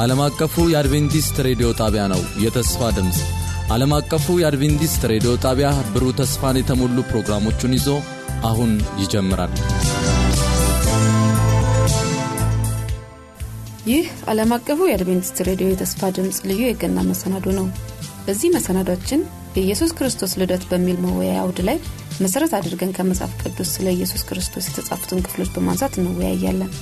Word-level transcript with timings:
ይህ 0.00 0.04
ዓለም 0.04 0.20
አቀፉ 0.24 0.54
የአድቬንቲስት 0.72 1.36
ሬዲዮ 1.46 1.68
ጣቢያ 1.78 2.02
ነው። 2.12 2.20
የተስፋ 2.42 2.90
ድምፅ 2.96 3.18
ዓለም 3.70 3.92
አቀፉ 3.96 4.26
የአድቬንቲስት 4.40 5.02
ሬዲዮ 5.10 5.32
ጣቢያ 5.42 5.68
ብሩህ 5.92 6.12
ተስፋን 6.20 6.56
የተሞሉ 6.60 6.96
ፕሮግራሞቹን 7.10 7.72
ይዞ 7.76 7.88
አሁን 8.48 8.70
ይጀምራል። 9.00 9.52
ይህ 13.86 14.06
ዓለም 14.32 14.52
አቀፉ 14.56 14.88
የአድቬንቲስት 14.88 15.40
ሬዲዮ 15.48 15.68
የተስፋ 15.70 16.10
ድምፅ 16.16 16.38
ልዩ 16.48 16.62
የገና 16.66 17.04
መሰናዶ 17.10 17.46
ነው። 17.58 17.66
በዚህ 18.26 18.54
መሰናዷችን 18.56 19.22
የኢየሱስ 19.56 19.92
ክርስቶስ 19.98 20.34
ልደት 20.42 20.64
በሚል 20.70 20.98
መወያያ 21.04 21.42
አውድ 21.42 21.60
ላይ 21.68 21.78
መሠረት 22.20 22.54
አድርገን 22.58 22.94
ከመጽሐፍ 22.96 23.34
ቅዱስ 23.42 23.72
ስለ 23.76 23.88
ኢየሱስ 23.96 24.24
ክርስቶስ 24.28 24.70
የተጻፉትን 24.70 25.24
ክፍሎች 25.26 25.52
በማንሳት 25.54 25.94
እንወያያለን። 26.00 26.72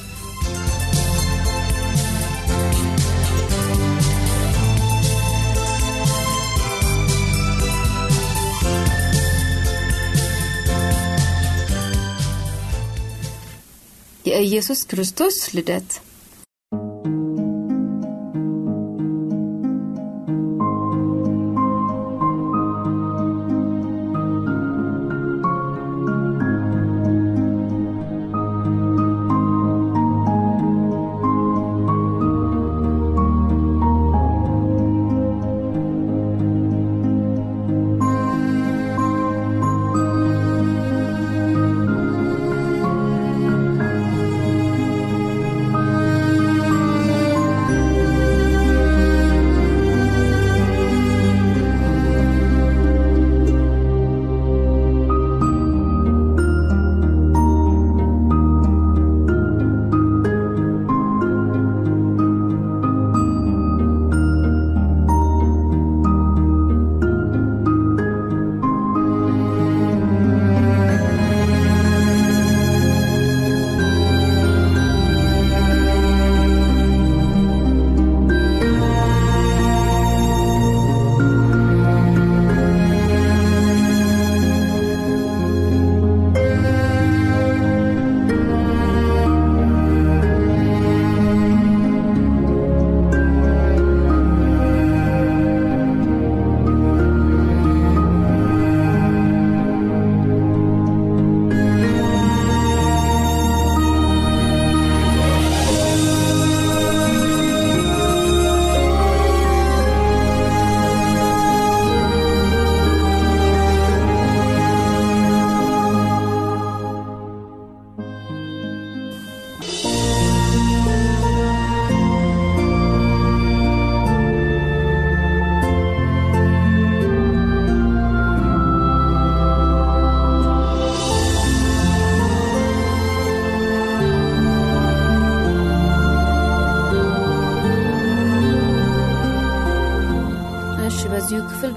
የኢየሱስ 14.38 14.80
ክርስቶስ 14.90 15.36
ልደት 15.56 15.90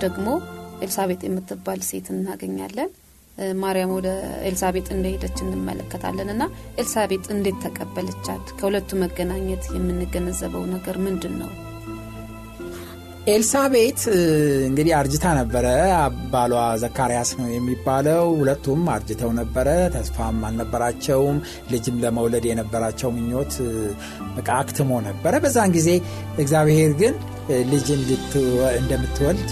ደግሞ 0.04 0.28
ኤልሳቤጥ 0.82 1.22
የምትባል 1.26 1.82
ሴት 1.90 2.08
እናገኛለን። 2.14 2.92
ማርያም 3.62 3.92
ወደ 3.96 4.08
ኤልሳቤጥ 4.48 4.88
እንደሄደች 4.92 5.38
እንመለከታለን። 5.44 6.32
እና 6.34 6.44
ኤልሳቤጥ 6.78 7.26
እንዴት 7.36 7.60
ተቀበለቻት? 7.66 8.46
ከሁለቱ 8.60 9.00
መገናኘት 9.04 9.66
የምንገነዘበው 9.76 10.66
ነገር 10.74 10.98
ምንድን 11.06 11.36
ነው 11.42 11.52
ኤልሳቤት 13.28 14.00
እንግዲህ 14.68 14.94
አርጅታ 15.00 15.26
ነበረ። 15.40 15.66
ባሏ 16.32 16.54
ዘካርያስ 16.84 17.30
ነው 17.40 17.48
የሚባለው። 17.52 18.24
ሁለቱም 18.40 18.82
አርጅተው 18.94 19.32
ነበረ። 19.40 19.68
ተስፋም 19.96 20.40
አልነበራቸውም። 20.48 21.38
ልጅም 21.72 22.00
ለመውለድ 22.04 22.46
የነበራቸው 22.50 23.12
ምኞት 23.18 23.54
በቃ 24.38 24.50
አክትሞ 24.58 25.02
ነበረ። 25.10 25.34
በዛን 25.44 25.74
ጊዜ 25.78 25.90
እግዚአብሔር 26.38 26.94
ግን 27.02 27.14
ልጅ 27.72 27.88
እንደምትወልድ 28.80 29.52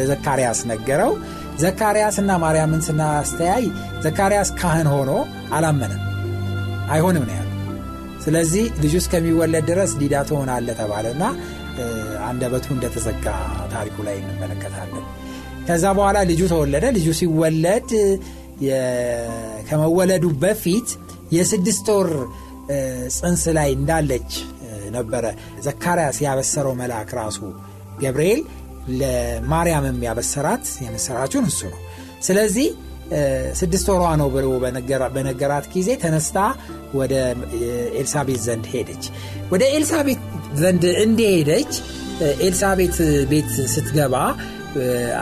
ለዘካርያስ 0.00 0.62
ነገረው። 0.72 1.14
ዘካርያስ 1.58 2.18
እና 2.22 2.32
ማርያምን 2.42 2.82
ስናስተያይ 2.86 3.64
ዘካርያስ 4.04 4.50
ካህን 4.60 4.90
ሆኖ 4.94 5.12
አላመነም። 5.52 6.02
አይሆንም 6.90 7.24
ነው 7.28 7.34
ያሉ 7.34 7.46
ስለዚህ 8.24 8.64
ልጁ 8.82 8.94
እስከሚወለድ 9.00 9.64
ድረስ 9.68 9.90
ዲዳ 9.98 10.14
ትሆናለ 10.28 10.68
ተባለና 10.78 11.22
አንደበቱ 12.28 12.66
እንደተዘጋ 12.76 13.26
ታሪኩ 13.72 13.96
ላይ 14.06 14.16
እንመለከታለን። 14.22 15.04
ከዛ 15.68 15.84
በኋላ 15.98 16.18
ልጁ 16.30 16.40
ተወለደ። 16.52 16.84
ልጁ 16.96 17.08
ሲወለድ 17.18 17.90
ከመወለዱ 19.68 20.24
በፊት 20.42 20.88
የስድስት 21.36 21.86
ወር 21.96 22.10
ጽንስ 23.16 23.42
ላይ 23.58 23.68
እንዳለች 23.78 24.30
ነበረ 24.96 25.24
ዘካርያስ 25.64 26.18
ያበሰረው 26.24 26.74
መልአክ 26.80 27.10
ራሱ 27.18 27.38
ገብርኤል 28.02 28.40
ለማርያምም 29.00 29.98
ያበሰራት 30.06 30.66
የምስራቹን 30.84 31.46
እሱ 31.50 31.60
ነው። 31.72 31.80
ስለዚህ 32.26 32.68
ስድስት 33.60 33.86
ወሯ 33.92 34.04
ነው 34.20 34.28
ብሎ 34.34 34.46
በነገራት 35.14 35.66
ጊዜ 35.74 35.90
ተነስታ 36.02 36.38
ወደ 36.94 37.14
ኤልሳቤት 38.00 38.40
ዘንድ 38.46 38.66
ሄደች። 38.72 39.04
ወደ 39.52 39.62
ኤልሳቤት 39.76 40.20
ዘንድ 40.62 40.84
እንደሄደች 41.04 41.72
ኤልሳቤት 42.40 42.96
ቤት 43.30 43.50
ስትገባ 43.74 44.14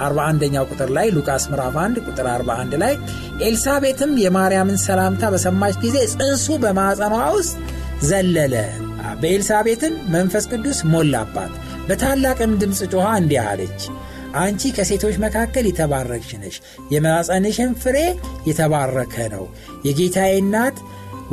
41ኛው 0.06 0.64
ቁጥር 0.70 0.90
ላይ 0.96 1.06
ሉቃስ 1.16 1.44
ምዕራፍ 1.50 1.76
1 1.82 2.00
ቁጥር 2.06 2.26
41 2.30 2.74
ላይ 2.82 2.94
ኤልሳቤትም 3.48 4.12
የማርያምን 4.22 4.78
ሰላምታ 4.86 5.30
በሰማች 5.34 5.76
ጊዜ 5.84 5.96
ጽንሱ 6.14 6.46
በማዕፀኗ 6.64 7.14
ውስጥ 7.36 7.54
ዘለለ። 8.08 8.54
በኤልሳቤትን 9.20 9.94
መንፈስ 10.14 10.44
ቅዱስ 10.52 10.78
ሞላባት። 10.92 11.52
በታላቅም 11.88 12.52
ድምፅ 12.62 12.80
ጮኻ 12.92 13.06
እንዲህ 13.20 13.40
አለች 13.44 13.80
አንቺ 14.36 14.72
ከሴቶች 14.76 15.16
መካከል 15.24 15.64
የተባረክሽ 15.68 16.32
ነሽ 16.42 16.56
የማፀንሽን 16.94 17.70
ፍሬ 17.82 17.98
የተባረከ 18.48 19.14
ነው። 19.34 19.44
የጌታዬ 19.86 20.34
እናት 20.42 20.78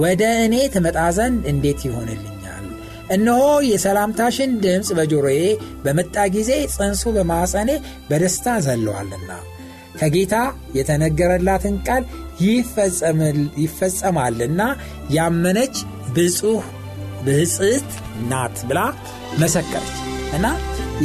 ወደ 0.03 0.23
እኔ 0.45 0.55
ትመጣ 0.75 0.99
ዘንድ 1.17 1.41
እንዴት 1.51 1.81
ይሆንልኛል 1.87 2.32
እነሆ 3.11 3.39
የሰላምታሽን 3.67 4.51
ድምፅ 4.63 4.89
በጆሮዬ 4.97 5.39
በመጣ 5.83 6.15
ጊዜ 6.35 6.51
ጽንሱ 6.75 7.03
በማፀኔ 7.15 7.71
በደስታ 8.09 8.55
ዘለዋልና 8.65 9.31
ከጌታ 9.99 10.35
የተነገረላትን 10.77 11.75
ቃል 11.87 12.03
ይፈጸማልና 13.63 14.61
ያመነች 15.09 15.75
ብፁህ 16.15 16.63
ብጽት 17.25 17.91
ናት 18.31 18.57
ብላ 18.69 18.79
መሰከረች። 19.39 19.93
እና 20.37 20.45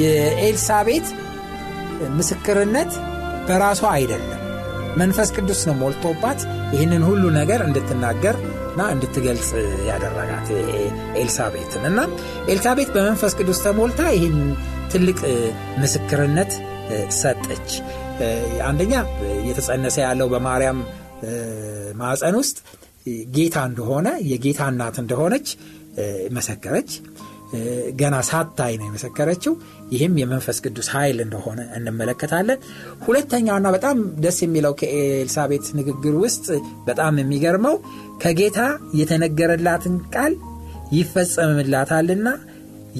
የኤልሳቤት 0.00 1.06
ምስክርነት 2.18 2.92
በራሷ 3.48 3.82
አይደለም 3.94 4.37
መንፈስ 4.96 5.28
ቅዱስ 5.36 5.60
ነው 5.68 5.74
ሞልቶባት 5.74 6.40
ይህንን 6.74 7.02
ሁሉ 7.08 7.24
ነገር 7.36 7.60
እንድትናገር 7.66 8.36
እና 8.70 8.82
እንድትገልጽ 8.94 9.48
ያደረጋት 9.88 10.48
ኤልሳቤትን 11.22 11.84
እና 11.90 12.00
ኤልሳቤት 12.48 12.90
በመንፈስ 12.96 13.32
ቅዱስ 13.40 13.60
ተሞልታ 13.64 14.02
ይህን 14.16 14.38
ትልቅ 14.92 15.18
ምስክርነት 15.82 16.52
ሰጠች። 17.18 17.70
አንደኛ 18.68 18.94
እየተጸነሰ 19.38 19.96
ያለው 20.06 20.28
በማርያም 20.34 20.78
ማዕፀን 22.00 22.36
ውስጥ 22.40 22.58
ጌታ 23.36 23.58
እንደሆነ 23.70 24.08
የጌታ 24.30 24.62
እናት 24.72 24.96
እንደሆነች 25.02 25.48
መሰከረች። 26.30 26.90
ገና 28.00 28.16
ሳታይ 28.28 28.72
ነው 28.78 28.86
የመሰከረችው። 28.88 29.52
ይህም 29.92 30.14
የመንፈስ 30.20 30.58
ቅዱስ 30.64 30.88
ኃይል 30.94 31.18
እንደሆነ 31.24 31.60
እንመለከታለን። 31.78 32.58
ሁለተኛውና 33.06 33.68
በጣም 33.76 33.96
ደስ 34.24 34.38
የሚለው 34.44 34.74
ከኤልሳቤት 34.80 35.66
ንግግር 35.78 36.16
ውስጥ 36.24 36.46
በጣም 36.88 37.20
የሚገርመው 37.22 37.76
ከጌታ 38.24 38.60
የተነገረላትን 39.00 39.96
ቃል 40.14 40.34
ይፈጸምላታልና 40.98 42.28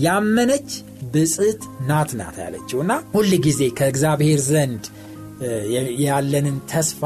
ያመነች 0.03 0.71
ብጽት 1.13 1.61
ናት 1.89 2.11
ናት 2.19 2.37
ያለችው 2.45 2.79
እና 2.85 2.95
ሁል 3.15 3.31
ጊዜ 3.47 3.63
ከእግዚአብሔር 3.79 4.41
ዘንድ 4.49 4.85
ያለንን 6.05 6.57
ተስፋ 6.73 7.03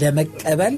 ለመቀበል 0.00 0.74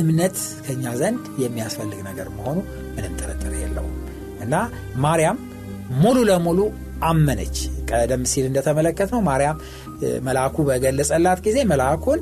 እምነት 0.00 0.36
ከኛ 0.64 0.84
ዘንድ 1.00 1.24
የሚያስፈልግ 1.42 2.00
ነገር 2.08 2.28
መሆኑ 2.36 2.58
ምንም 2.96 3.14
ጥርጥር 3.20 3.52
የለውም 3.60 3.94
እና 4.42 4.54
ማርያም 5.04 5.38
ሙሉ 6.02 6.18
ለሙሉ 6.28 6.60
አመነች። 7.04 7.56
ቀደም 7.90 8.22
ሲል 8.30 8.44
እንደተመለከት 8.50 9.08
ነው 9.14 9.20
ማርያም 9.28 9.56
መልአኩ 10.26 10.56
በገለጸላት 10.68 11.40
ጊዜ 11.46 11.58
መልአኩን 11.72 12.20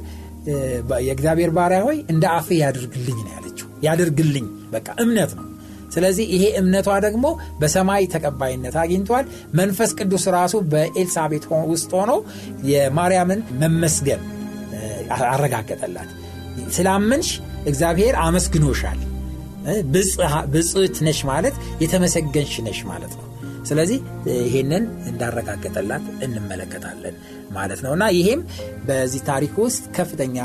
የእግዚአብሔር 1.07 1.51
ባሪያ 1.57 1.81
ሆይ 1.87 1.99
እንደ 2.13 2.25
አፍ 2.37 2.49
ያድርግልኝ 2.61 3.19
ነው 3.27 3.33
ያለችው። 3.37 3.69
ያድርግልኝ 3.87 4.47
በቃ 4.73 4.89
እምነት 5.05 5.33
ነው። 5.39 5.47
ስለዚህ 5.95 6.27
ይሄ 6.35 6.45
እምነቷ 6.59 6.89
ደግሞ 7.05 7.27
በሰማይ 7.61 8.05
ተቀባይነት 8.13 8.75
አግኝቷል። 8.83 9.25
መንፈስ 9.55 9.91
ቅዱስ 9.99 10.25
ራሱ 10.37 10.57
በኤልሳቤት 10.73 11.45
ውስጥ 11.73 11.91
ሆኖ 11.99 12.13
የማርያምን 12.71 13.41
መመስገን 13.63 14.23
አረጋገጠላት። 15.29 16.11
ስላመንሽ 16.77 17.29
እግዚአብሔር 17.67 18.15
አመስግኖሻል። 18.25 18.99
ብጽት 20.53 20.97
ነሽ 21.07 21.21
ማለት 21.31 21.55
የተመሰገንሽ 21.83 22.55
ነሽ 22.69 22.81
ማለት 22.91 23.13
ነው። 23.19 23.27
ስለዚህ 23.69 23.99
ይሄንን 24.41 24.85
እንዳረጋገጠላት 25.11 26.05
እንመለከታለን 26.27 27.17
ማለት 27.51 27.81
ነው 27.85 27.93
እና 27.97 28.05
ይሄም 28.19 28.41
በዚህ 28.89 29.23
ታሪክ 29.29 29.55
ውስጥ 29.65 29.85
ከፍተኛ 29.97 30.39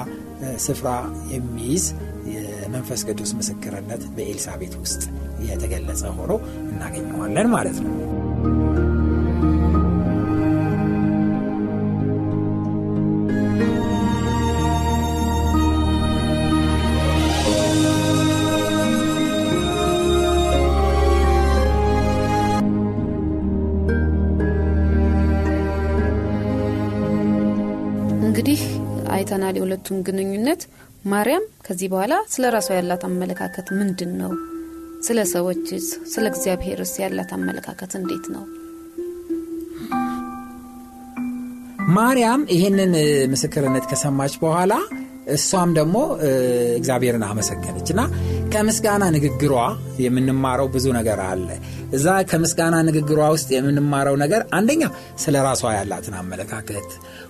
ስፍራ 0.65 0.89
የሚይዝ 1.33 1.85
የመንፈስ 2.33 3.01
ቅዱስ 3.09 3.31
ምስክርነት 3.39 4.03
በኤልሳቤት 4.15 4.73
ውስጥ 4.81 5.01
የተገለጸ 5.47 6.03
ሆኖ 6.19 6.31
እናገኘዋለን 6.71 7.49
ማለት 7.55 7.77
ነው። 7.85 7.93
አይተናል 29.45 29.57
የሁለቱን 29.59 29.97
ግንኙነት። 30.07 30.61
ማርያም 31.05 31.43
ከዚህ 31.65 31.87
በኋላ 31.91 32.13
ስለ 32.33 32.43
ራሷ 32.55 32.67
ያላት 32.77 33.03
አመለካከት 33.07 33.67
ምንድን 33.79 34.11
ነው? 34.21 34.31
ስለ 35.05 35.19
ሰዎችስ፣ 35.33 35.87
ስለ 36.13 36.25
እግዚአብሔርስ 36.31 36.93
ያላት 37.03 37.31
አመለካከት 37.37 37.91
እንዴት 37.99 38.25
ነው? 38.35 38.43
ማርያም 41.95 42.41
ይህንን 42.55 42.93
ምስክርነት 43.33 43.85
ከሰማች 43.91 44.35
በኋላ 44.43 44.73
እሷም 45.35 45.69
ደግሞ 45.77 45.97
እግዚአብሔርን 46.79 47.23
አመሰገነች 47.27 47.87
እና 47.93 48.01
ከምስጋና 48.53 49.03
ንግግሯ 49.15 49.53
የምንማረው 50.03 50.67
ብዙ 50.73 50.85
ነገር 50.97 51.19
አለ። 51.27 51.47
እዛ 51.97 52.07
ከምስጋና 52.29 52.75
ንግግሯ 52.87 53.19
ውስጥ 53.35 53.49
የምንማረው 53.55 54.15
ነገር 54.23 54.41
አንደኛ 54.57 54.83
ስለ 55.23 55.35
ራሷ 55.47 55.71
ያላትን 55.77 56.15
አመለካከት፣ 56.21 56.87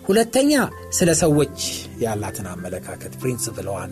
ሁለተኛ 0.07 0.51
ስለ 0.97 1.09
ሰዎች 1.23 1.57
ያላትን 2.05 2.47
አመለካከት 2.53 3.13
principle 3.21 3.63
ዋን፣ 3.63 3.91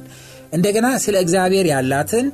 እንደገና 0.54 0.88
ስለ 1.06 1.16
እግዚአብሔር 1.26 1.68
ያላትን 1.74 2.26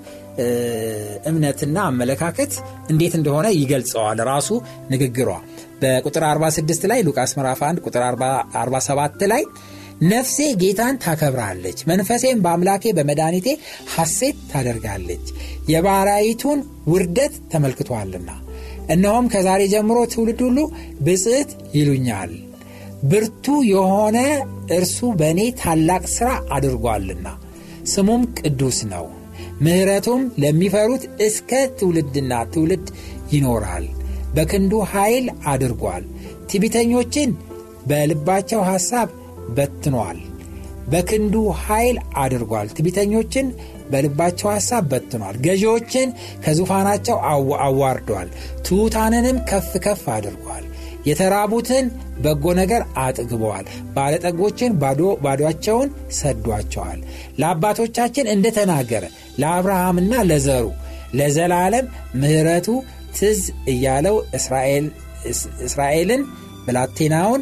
እምነትና 1.30 1.78
አመለካከት 1.92 2.54
እንዴት 2.92 3.14
እንደሆነ 3.20 3.48
ይገልጸዋል 3.60 4.20
ራሱ 4.32 4.50
ንግግሯ 4.94 5.30
በቁጥር 5.82 6.24
46 6.30 6.88
ላይ 6.92 7.02
ሉቃስ 7.08 7.34
ምዕራፍ 7.38 7.62
1 7.68 7.84
ቁጥር 7.88 8.04
47 8.08 9.28
ላይ 9.34 9.44
ነፍሴ 10.04 10.38
ጌታን 10.62 10.96
ታከብራለች፣ 11.04 11.80
መንፈሴም 11.90 12.42
በአምላኬ 12.44 12.92
በመድኃኒቴ 12.98 13.48
ሐሴት 13.96 14.38
ታደርጋለች፣ 14.52 15.26
የባሪያይቱን 15.72 16.60
ውርደት 16.88 17.34
ተመልክቷልና። 17.52 18.30
እነሆም 18.90 19.26
ከዛሬ 19.34 19.62
ጀምሮ 19.74 19.98
ትውልድ 20.14 20.40
ሁሉ 20.46 20.60
ብጽዕት 21.02 21.50
ይሉኛል፣ 21.76 22.32
ብርቱ 23.04 23.46
የሆነ 23.72 24.18
እርሱ 24.78 25.00
በእኔ 25.20 25.42
ታላቅ 25.62 26.04
ሥራ 26.16 26.30
አድርጓልና፣ 26.56 27.28
ስሙም 27.94 28.24
ቅዱስ 28.40 28.80
ነው፣ 28.94 29.06
ምሕረቱም 29.62 30.22
ለሚፈሩት 30.42 31.04
እስከ 31.20 31.50
ትውልድና 31.80 32.34
ትውልድ 32.54 32.88
ይኖራል። 33.32 33.86
በክንዱ 34.36 34.74
ኃይል 34.92 35.26
አድርጓል፣ 35.52 36.04
ትዕቢተኞችን 36.50 37.30
በልባቸው 37.90 38.62
ሐሳብ 38.70 39.08
በትኗል። 39.58 40.20
በክንዱ 40.88 41.36
ኃይል 41.64 41.98
አድርጓል። 42.18 42.68
ትቢተኞችን 42.78 43.48
በልባቸው 43.92 44.48
ሐሳብ 44.54 44.84
በትኗል። 44.92 45.36
ገዢዎችን 45.46 46.10
ከዙፋናቸው 46.46 47.18
አዋርዷል። 47.66 48.30
ትሑታንንም 48.66 49.38
ከፍ 49.50 49.72
ከፍ 49.86 50.04
አድርጓል። 50.16 50.66
የተራቡትን 51.06 51.86
በጎ 52.24 52.46
ነገር 52.60 52.82
አጥግበዋል። 52.98 53.66
ባለጠጎችን 53.96 54.72
ባዶቸውን 55.24 55.90
ሰዷቸዋል። 56.18 57.00
ለአባቶቻችን 57.40 58.32
እንደተናገረ 58.34 59.04
ለአብርሃምና 59.38 60.14
ለዘሩ 60.30 60.66
ለዘላለም 61.14 61.86
ምሕረቱ 62.16 62.68
ትዝ 63.18 63.40
እያለው 63.68 64.18
እስራኤልን 65.68 66.22
ብላቴናውን 66.66 67.42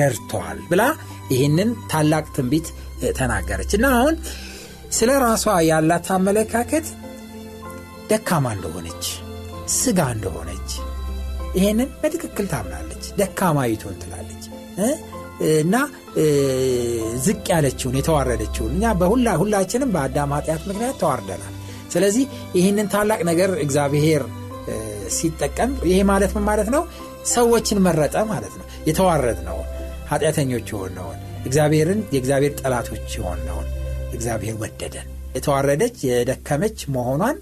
ረድተዋል 0.00 0.58
ብላ 0.70 0.82
ይህንን 1.30 1.70
ታላቅ 1.90 2.24
ትንቢት 2.36 2.68
ተናገረች 3.18 3.72
እና 3.78 3.86
አሁን 3.96 4.14
ስለ 4.98 5.10
ራሷ 5.24 5.44
ያላት 5.68 6.06
አመለካከት 6.16 6.86
ደካማ 8.10 8.46
እንደሆነች 8.56 9.04
ስጋ 9.76 10.00
እንደሆነች 10.16 10.70
ይህንን 11.58 11.88
በትክክል 12.02 12.46
ታምናለች። 12.52 13.04
ደካማይቱን 13.20 13.96
ትላለች 14.02 14.44
እና 15.58 15.74
ዝቅ 17.26 17.44
ያለችውን 17.52 17.98
የተዋረደችውን 17.98 18.72
እኛ 18.76 18.92
በሁላ 19.00 19.28
ሁላችንም 19.42 19.92
በአዳም 19.94 20.32
ኃጢአት 20.36 20.62
ምክንያት 20.70 20.96
ተዋርደናል። 21.02 21.54
ስለዚህ 21.92 22.24
ይህንን 22.58 22.88
ታላቅ 22.94 23.20
ነገር 23.30 23.50
እግዚአብሔር 23.64 24.22
ሲጠቀም 25.16 25.70
ይሄ 25.90 25.98
ማለት 26.04 26.32
ምን 26.36 26.44
ማለት 26.48 26.68
ነው? 26.74 26.82
ሰዎችን 27.32 27.78
መረጠ 27.86 28.16
ማለት 28.32 28.54
ነው። 28.58 28.66
የተዋረድ 28.88 29.38
ነው 29.48 29.58
ኃጢአተኞች 30.08 30.68
የሆነውን 30.72 31.18
እግዚአብሔርን 31.44 32.00
የእግዚአብሔር 32.14 32.52
ጠላቶች 32.60 33.08
የሆነውን 33.18 33.68
እግዚአብሔር 34.12 34.56
ወደደን። 34.62 35.06
የተዋረደች 35.34 35.96
የደከመች 36.08 36.78
መሆኗን 36.94 37.36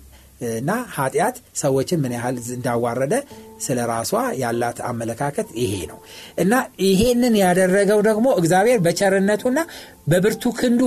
እና 0.53 0.71
ኃጢአት 0.95 1.37
ሰዎችን 1.61 2.01
ምን 2.03 2.15
ያህል 2.17 2.37
እንዳዋረደ 2.57 3.15
ስለ 3.59 3.79
ራሷ 3.91 4.11
ያላት 4.41 4.79
አመለካከት 4.89 5.49
ይሄ 5.61 5.75
ነው 5.91 5.99
እና 6.43 6.55
ይሄንን 6.87 7.37
ያደረገው 7.43 8.01
ደግሞ 8.09 8.27
እግዚአብሔር 8.41 8.81
በቸርነቱና 8.87 9.59
በብርቱ 10.07 10.53
ክንዱ 10.59 10.83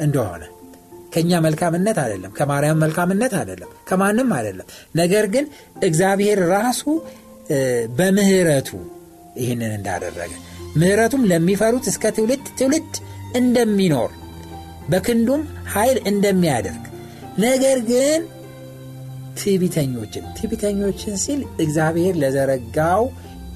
እንደሆነ 0.00 0.44
ከእኛ 1.12 1.32
መልካምነት 1.44 1.98
አይደለም፣ 2.02 2.32
ከማርያም 2.38 2.80
መልካምነት 2.82 3.34
አይደለም፣ 3.40 3.70
ከማንም 3.88 4.30
አይደለም። 4.38 4.66
ነገር 4.94 5.26
ግን 5.34 5.44
እግዚአብሔር 5.82 6.40
ራሱ 6.54 6.82
በምህረቱ 7.98 8.70
ይህንን 9.36 9.72
እንዳደረገ 9.78 10.32
ምህረቱም 10.76 11.22
ለሚፈሩት 11.30 11.86
እስከ 11.88 12.12
ትውልድ 12.16 12.46
ትውልድ 12.58 12.94
እንደሚኖር 13.36 14.10
በክንዱም 14.88 15.42
ኃይል 15.72 15.98
እንደሚያደርግ 16.10 16.82
ነገር 17.38 17.78
ግን 17.88 18.20
ትዕቢተኞችን 19.40 20.24
ትዕቢተኞችን 20.36 21.16
ሲል 21.24 21.40
እግዚአብሔር 21.60 22.14
ለዘረጋው 22.16 23.02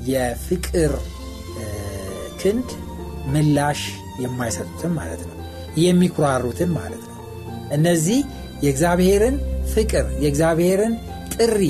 የፍቅር 0.09 0.93
ክንድ 2.43 2.69
ምላሽ 3.33 3.81
የማይሰጡትም 4.23 4.93
ማለት 4.99 5.23
ነው። 5.29 5.37
የሚኩራሩትን 5.81 6.71
ማለት 6.73 7.03
ነው 7.09 7.17
እነዚህ 7.71 8.21
የእግዚአብሔርን 8.63 9.37
ፍቅር 9.75 10.07
የእግዚአብሔርን 10.21 10.95
ጥሪ 11.35 11.61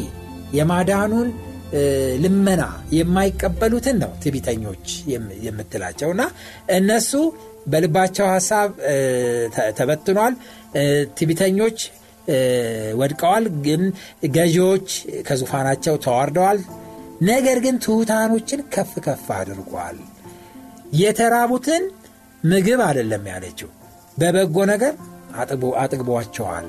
የማዳኑን 0.55 1.29
ልመና 2.23 2.63
የማይቀበሉትን 2.93 3.97
ነው 4.03 4.13
ትቢተኞች 4.23 4.87
የምትላቸው። 5.45 6.11
እና 6.11 6.23
እነሱ 6.73 7.11
በልባቸው 7.67 8.27
ሀሳብ 8.27 8.69
ተበትኗል። 9.79 10.35
ትቢተኞች 11.19 11.79
ወድቀዋል። 12.95 13.45
ግን 13.65 13.83
ገዢዎች 14.35 14.89
ከዙፋናቸው 15.29 15.95
ተዋርደዋል። 16.05 16.61
ነገር 17.23 17.59
ግን 17.59 17.77
ትሑታኖችን 17.79 18.61
ከፍ 18.75 18.93
ከፍ 19.07 19.27
አድርጓል። 19.39 19.97
የተራቡትን 21.01 21.83
ምግብ 22.45 22.81
አይደለም 22.87 23.25
ያለችው 23.33 23.69
በበጎ 24.19 24.57
ነገር 24.71 24.95
አጥግቧቸዋል። 25.83 26.69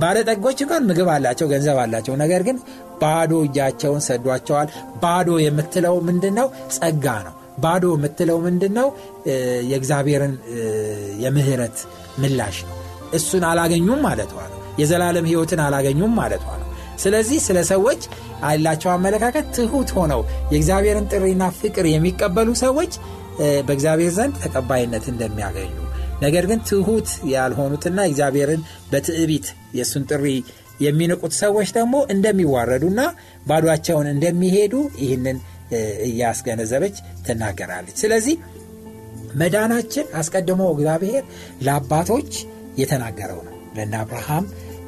ባለጠጎች 0.00 0.58
እንኳን 0.64 0.86
ምግብ 0.86 1.08
አላቸው 1.12 1.46
ገንዘብ 1.48 1.76
አላቸው። 1.82 2.14
ነገር 2.16 2.42
ግን 2.42 2.56
ባዶ 3.04 3.32
እጃቸውን 3.46 4.02
ሰዷቸዋል። 4.06 4.68
ባዶ 5.02 5.30
የምትለው 5.42 5.96
ምንድን 6.08 6.34
ነው 6.40 6.46
ጸጋ 6.76 7.06
ነው። 7.26 7.34
ባዶ 7.58 7.84
የምትለው 7.96 8.38
ምንድን 8.46 8.72
ነው 8.78 8.88
የእግዚአብሔርን 9.68 10.34
የምህረት 11.24 11.76
ምላሽ 12.22 12.56
ነው። 12.68 12.76
እሱን 13.14 13.44
አላገኙም 13.50 14.00
ማለቷ 14.06 14.34
ነው። 14.52 14.60
የዘላለም 14.80 15.26
ህይወትን 15.30 15.60
አላገኙም 15.64 16.14
ማለቷ 16.18 16.46
ነው። 16.54 16.68
ስለዚህ 16.98 17.38
ስለ 17.46 17.58
ሰዎች 17.70 18.02
ያላቸው 18.44 18.90
አመለካከት 18.92 19.46
ትሁት 19.56 19.90
ሆነው 19.96 20.20
የእግዚአብሔርን 20.52 21.06
ጥሪና 21.12 21.44
ፍቅር 21.60 21.86
የሚቀበሉ 21.90 22.48
ሰዎች 22.62 22.92
በእግዚአብሔር 23.66 24.12
ዘንድ 24.18 24.34
ተቀባይነት 24.42 25.04
እንደሚያገኙ። 25.12 25.72
ነገር 26.22 26.44
ግን 26.50 26.60
ትሁት 26.68 27.08
ያልሆኑትና 27.32 28.00
እግዚአብሔርን 28.10 28.60
በትዕቢት 28.92 29.46
የእሱን 29.74 30.04
ጥሪ 30.10 30.26
የሚንቁት 30.80 31.32
ሰዎች 31.42 31.68
ደግሞ 31.76 31.94
እንደሚዋረዱና 32.14 33.00
ባዷቸውን 33.46 34.08
እንደሚሄዱ 34.12 34.74
ይህንን 35.02 35.38
እያስገነዘበች 36.08 36.96
ትናገራለች። 37.26 37.96
ስለዚህ 38.02 38.36
መዳናችን 39.34 40.06
አስቀድሞ 40.14 40.62
እግዚአብሔር 40.74 41.22
ለአባቶች 41.62 42.32
የተናገረው 42.78 43.40
ነው። 43.46 43.54
ለነ 43.76 43.94
አብርሃም 44.02 44.44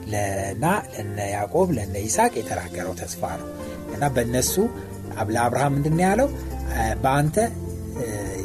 ለና 0.06 0.64
ለነ 0.94 1.18
ያዕቆብ 1.34 1.68
ለነ 1.76 1.94
ይስቅ 2.04 2.32
የተናገረው 2.40 2.94
ተስፋ 3.00 3.22
ነው። 3.40 3.48
እና 3.94 4.06
በእነሱ 4.14 4.54
ለአብርሃም 5.28 5.72
ምንድን 5.76 6.00
ያለው? 6.04 6.28
በአንተ 7.02 7.36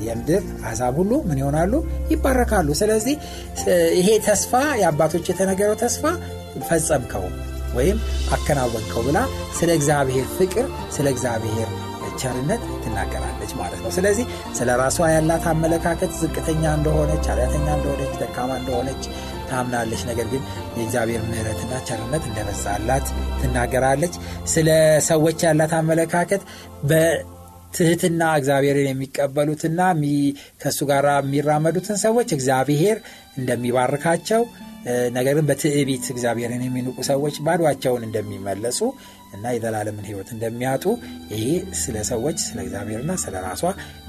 የምድር 0.03 0.43
አሕዛብ 0.65 0.93
ሁሉ 1.00 1.12
ምን 1.29 1.39
ይሆናሉ? 1.41 1.74
ይባረካሉ። 2.12 2.67
ስለዚህ 2.79 3.15
ይሄ 4.00 4.10
ተስፋ 4.27 4.51
የአባቶች 4.81 5.25
የተነገረው 5.31 5.75
ተስፋ 5.83 6.03
ፈጸምከው 6.70 7.25
ወይም 7.75 7.98
አከናወንከው 8.34 9.03
ብላ 9.05 9.17
ስለ 9.60 9.70
እግዚአብሔር 9.79 10.27
ፍቅር 10.38 10.65
ስለ 10.91 11.08
እግዚአብሔር 11.13 11.70
ቸርነት 12.22 12.63
ትናገራለች 12.84 13.51
ማለት 13.60 13.79
ነው። 13.84 13.91
ስለዚህ 13.91 14.25
ስለ 14.58 14.70
ራሷ 14.81 14.98
ያላት 15.13 15.46
አመለካከት 15.51 16.12
ዝቅተኛ 16.20 16.63
እንደሆነች 16.77 17.24
ኃጢአተኛ 17.31 17.67
እንደሆነች 17.77 18.13
ደካማ 18.22 18.51
እንደሆነች 18.60 19.03
ታምናለች። 19.50 20.01
ነገር 20.10 20.27
ግን 20.27 20.43
የእግዚአብሔር 20.77 21.22
ምህረትና 21.29 21.74
ቸርነት 21.88 22.24
እንደበዛላት 22.29 23.08
ትናገራለች። 23.41 24.15
ስለ 24.48 24.70
ሰዎች 25.10 25.39
ያላት 25.48 25.74
አመለካከት 25.79 26.43
በትህትና 26.91 28.22
እግዚአብሔርን 28.39 28.89
የሚቀበሉትና 28.89 29.79
ከእሱ 30.62 30.79
ጋር 30.91 31.08
የሚራመዱትን 31.15 32.00
ሰዎች 32.05 32.29
እግዚአብሔር 32.38 33.00
እንደሚባርካቸው 33.38 34.43
ነገር 35.17 35.33
ግን 35.38 35.47
በትዕቢት 35.50 36.05
እግዚአብሔርን 36.09 36.63
የሚንቁ 36.65 36.97
ሰዎች 37.09 37.35
ባዷቸውን 37.47 38.05
እንደሚመለሱ 38.07 38.79
እና 39.33 39.53
የዘላለምን 39.55 40.07
ህይወት 40.09 40.29
እንደሚያጡ 40.35 40.85
ይሄ 41.33 41.45
ስለ 41.81 41.97
ሰዎች 42.09 42.38
ስለ 42.47 42.59
እግዚአብሔርና 42.65 43.13
ስለ 43.23 43.35
ራሷ 43.47 43.63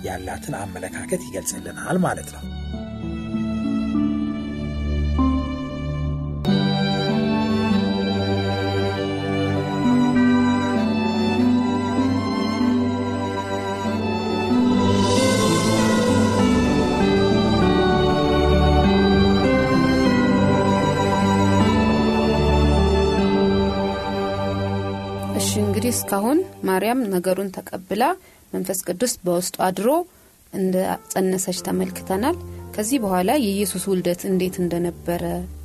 ያላትን 0.04 0.56
አመለካከት 0.62 1.22
ይገልጽልናል 1.28 1.98
ማለት 2.06 2.30
ነው 2.36 2.42
እስካሁን 25.92 26.38
ማርያም 26.68 27.00
ነገሩን 27.14 27.52
ተቀብላ 27.56 28.02
መንፈስ 28.52 28.78
ቅዱስ 28.88 29.12
በውስጡ 29.25 29.56
አድሮ 29.66 29.88
እንደ 30.52 30.76
ጸነሰች 31.12 31.58
ተመልክተናል። 31.66 32.37
ከዚህ 32.75 32.99
በኋላ 33.04 33.30
የኢየሱስ 33.40 33.84
ውልደት 33.90 34.22
እንዴት 34.30 34.56
እንደነበረ 34.62 35.22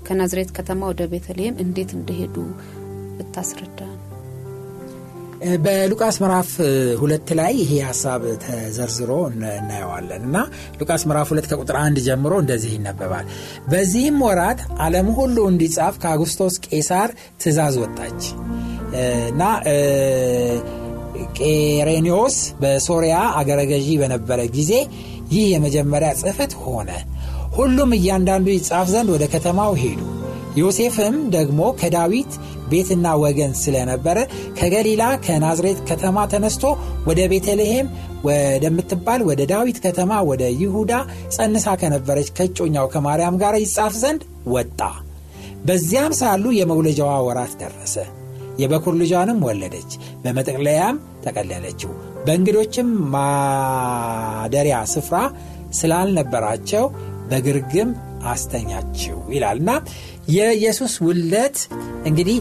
ከናዝሬት 0.08 0.52
ከተማ 0.58 0.82
ወደ 0.92 1.04
ቤተልሔም 1.14 1.62
እንዴት 1.64 1.92
እንደሄዱ 1.98 2.36
ብታስረዳ። 3.18 3.80
በሉቃስ 5.64 6.16
ምዕራፍ 6.22 6.52
ሁለት 7.02 7.30
ላይ 7.40 7.52
ይሄ 7.62 7.72
ሀሳብ 7.88 8.22
ተዘርዝሮ 8.44 9.12
እናየዋለን 9.30 10.24
እና 10.30 10.38
ሉቃስ 10.80 11.04
ምዕራፍ 11.10 11.28
ሁለት 11.34 11.48
ከቁጥር 11.52 11.78
አንድ 11.84 11.98
ጀምሮ 12.08 12.34
እንደዚህ 12.44 12.72
ይነበባል። 12.78 13.28
በዚህም 13.70 14.18
ወራት 14.28 14.62
ዓለም 14.86 15.10
ሁሉ 15.20 15.38
እንዲጻፍ 15.52 15.96
ከአጉስቶስ 16.04 16.58
ቄሳር 16.68 17.12
ትእዛዝ 17.44 17.78
ወጣች 17.84 18.24
እና 19.30 19.42
ቄሬኒዎስ 21.38 22.36
በሶሪያ 22.62 23.16
አገረ 23.40 23.62
ገዢ 23.72 23.88
በነበረ 24.02 24.40
ጊዜ 24.56 24.72
ይህ 25.32 25.46
የመጀመሪያ 25.54 26.10
ጽህፈት 26.20 26.54
ሆነ። 26.64 26.90
ሁሉም 27.58 27.92
እያንዳንዱ 27.98 28.48
ይጻፍ 28.56 28.88
ዘንድ 28.94 29.10
ወደ 29.16 29.26
ከተማው 29.34 29.74
ሄዱ። 29.82 30.00
ዮሴፍም 30.60 31.16
ደግሞ 31.36 31.60
ከዳዊት 31.80 32.32
ቤትና 32.70 33.08
ወገን 33.24 33.52
ስለነበረ 33.62 34.18
ከገሊላ 34.58 35.04
ከናዝሬት 35.26 35.80
ከተማ 35.90 36.26
ተነስቶ 36.32 36.64
ወደ 37.08 37.20
ቤተልሔም 37.32 37.88
ወደምትባል 38.28 39.22
ወደ 39.30 39.42
ዳዊት 39.52 39.78
ከተማ 39.86 40.14
ወደ 40.30 40.44
ይሁዳ 40.62 40.94
ጸንሳ 41.36 41.76
ከነበረች 41.82 42.30
ከጮኛው 42.38 42.88
ከማርያም 42.94 43.40
ጋር 43.44 43.56
ይጻፍ 43.64 43.96
ዘንድ 44.02 44.24
ወጣ። 44.56 44.80
በዚያም 45.68 46.14
ሳሉ 46.20 46.46
የመውለጃዋ 46.58 47.14
ወራት 47.28 47.54
ደረሰ 47.62 47.96
የበኩር 48.58 48.96
ልጇንም 49.02 49.40
ወለደች 49.48 49.92
በመጠቅለያም 50.24 50.98
ጠቀለለችው 51.26 51.92
በእንግዶችም 52.26 52.88
ማደሪያ 53.16 54.78
ስፍራ 54.94 55.18
ስላልነበራቸው 55.80 56.86
በግርግም 57.32 57.90
አስተኛችው 58.28 59.18
ይላል። 59.34 59.58
እና 59.62 59.72
የኢየሱስ 60.36 60.94
ውለት 61.08 61.58
እንግዲህ 62.06 62.38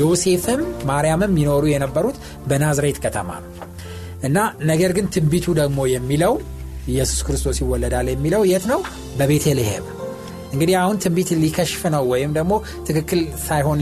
ዮሴፍም 0.00 0.60
ማርያምም 0.88 1.34
ይኖሩ 1.42 1.64
የነበሩት 1.72 2.16
በናዝሬት 2.48 2.98
ከተማ 3.04 3.30
ነው። 3.44 3.52
እና 4.22 4.38
ነገር 4.70 4.90
ግን 4.96 5.06
ትንቢቱ 5.14 5.46
ደግሞ 5.60 5.80
የሚለው 5.92 6.34
ኢየሱስ 6.88 7.20
ክርስቶስ 7.26 7.58
ይወለዳል 7.62 8.08
የሚለው 8.10 8.42
የት 8.50 8.64
ነው? 8.72 8.80
በቤተልሔም 9.18 9.84
እንግዲህ 10.56 10.76
አሁን 10.82 10.96
ትንቢት 11.02 11.30
ሊከሽፍ 11.40 11.82
ነው 11.94 12.04
ወይም 12.12 12.30
ደግሞ 12.36 12.52
ትክክል 12.88 13.20
ሳይሆን 13.46 13.78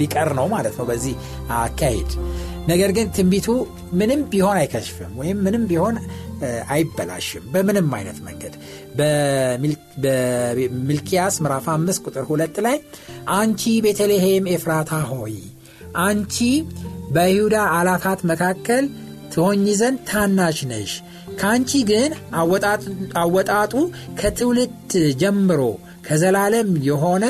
ሊቀር 0.00 0.28
ነው 0.38 0.46
ማለት 0.52 0.74
ነው 0.80 0.86
በዚህ 0.90 1.14
አካሄድ። 1.58 2.10
ነገር 2.68 2.90
ግን 2.96 3.06
ትንቢቱ 3.16 3.46
ምንም 3.92 4.20
ቢሆን 4.32 4.56
አይከሽፍም 4.60 5.12
ወይም 5.20 5.38
ምንም 5.46 5.62
ቢሆን 5.66 5.94
አይበላሽም 6.68 7.44
በምንም 7.54 7.88
አይነት 7.98 8.18
መንገድ። 8.26 8.54
በሚልኪያስ 10.04 11.34
ምዕራፍ 11.44 11.66
5 11.74 12.02
ቁጥር 12.06 12.24
2 12.30 12.60
ላይ 12.66 12.76
አንቺ 13.36 13.62
ቤተልሔም 13.86 14.46
ኤፍራታ 14.54 14.92
ሆይ 15.12 15.34
አንቺ 16.04 16.36
በይሁዳ 17.10 17.56
አላፋት 17.78 18.20
መካከል 18.32 18.84
ትሆኝ 19.34 19.64
ዘንድ 19.80 19.98
ታናሽ 20.10 20.60
ነሽ። 20.70 20.92
ከአንቺ 21.40 21.70
ግን 21.90 22.10
አወጣጡ 23.22 23.74
ከትውልድ 24.20 24.72
ጀምሮ 25.20 25.60
ከዘላለም 26.06 26.70
የሆነ 26.86 27.24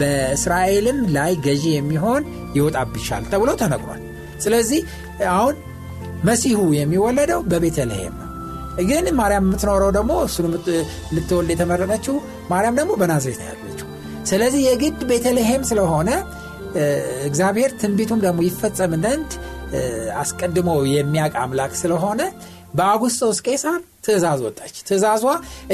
በእስራኤልም 0.00 0.98
ላይ 1.16 1.32
ገዢ 1.44 1.64
የሚሆን 1.74 2.22
ይወጣብሻል 2.56 3.24
ተብሎ 3.32 3.50
ተነግሯል። 3.62 4.00
ስለዚህ 4.40 4.80
አሁን 5.32 5.56
መሲሁ 6.24 6.60
የሚወለደው 6.78 7.40
በቤተልሔም 7.50 8.14
ነው። 8.20 8.26
ግን 8.88 9.06
ማርያም 9.18 9.46
የምትኖረው 9.46 9.90
ደግሞ 9.96 10.12
እሱን 10.26 10.46
ልትወልድ 11.14 11.50
የተመረጠችው 11.54 12.16
ማርያም 12.50 12.76
ደግሞ 12.80 12.92
በናዝሬት 13.00 13.40
ያለችው። 13.48 13.86
ስለዚህ 14.30 14.60
የግድ 14.68 15.00
ቤተልሔም 15.10 15.62
ስለሆነ 15.70 16.10
እግዚአብሔር 17.28 17.70
ትንቢቱም 17.80 18.20
ደግሞ 18.24 18.40
ይፈጸም 18.48 18.92
ዘንድ 19.04 19.30
አስቀድሞ 20.20 20.70
የሚያቅ 20.92 21.32
አምላክ 21.42 21.72
ስለሆነ 21.80 22.20
በአጉስጦስ 22.74 23.38
ቄሳር 23.46 23.78
ትእዛዝ 24.04 24.40
ወጣች። 24.46 24.76
ትእዛዟ 24.88 25.24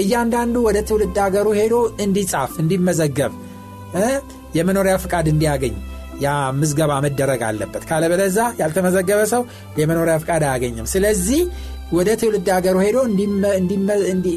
እያንዳንዱ 0.00 0.56
ወደ 0.66 0.78
ትውልድ 0.88 1.18
ሀገሩ 1.24 1.48
ሄዶ 1.58 1.74
እንዲጻፍ፣ 2.04 2.52
እንዲመዘገብ፣ 2.62 3.32
የመኖሪያ 4.56 4.94
ፍቃድ 5.02 5.26
እንዲያገኝ 5.32 5.74
ያ 6.20 6.28
ምዝገባ 6.58 6.92
መደረግ 7.04 7.40
አለበት። 7.48 7.82
ካለበለዛ 7.88 8.38
ያልተመዘገበ 8.60 9.20
ሰው 9.32 9.42
የመኖሪያ 9.80 10.14
ፍቃድ 10.22 10.42
አያገኝም። 10.48 10.86
ስለዚህ 10.92 11.40
ወደ 11.92 12.08
ትውልድ 12.20 12.48
ሀገሩ 12.54 12.76
ሄዶ 12.84 12.98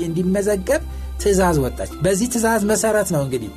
እንዲመዘገብ 0.05 0.81
ትእዛዝ 1.21 1.57
ወጣች። 1.63 1.91
በዚህ 2.03 2.27
ትእዛዝ 2.33 2.63
መሰረት 2.71 3.09
ነው 3.15 3.21
እንግዲህ 3.25 3.51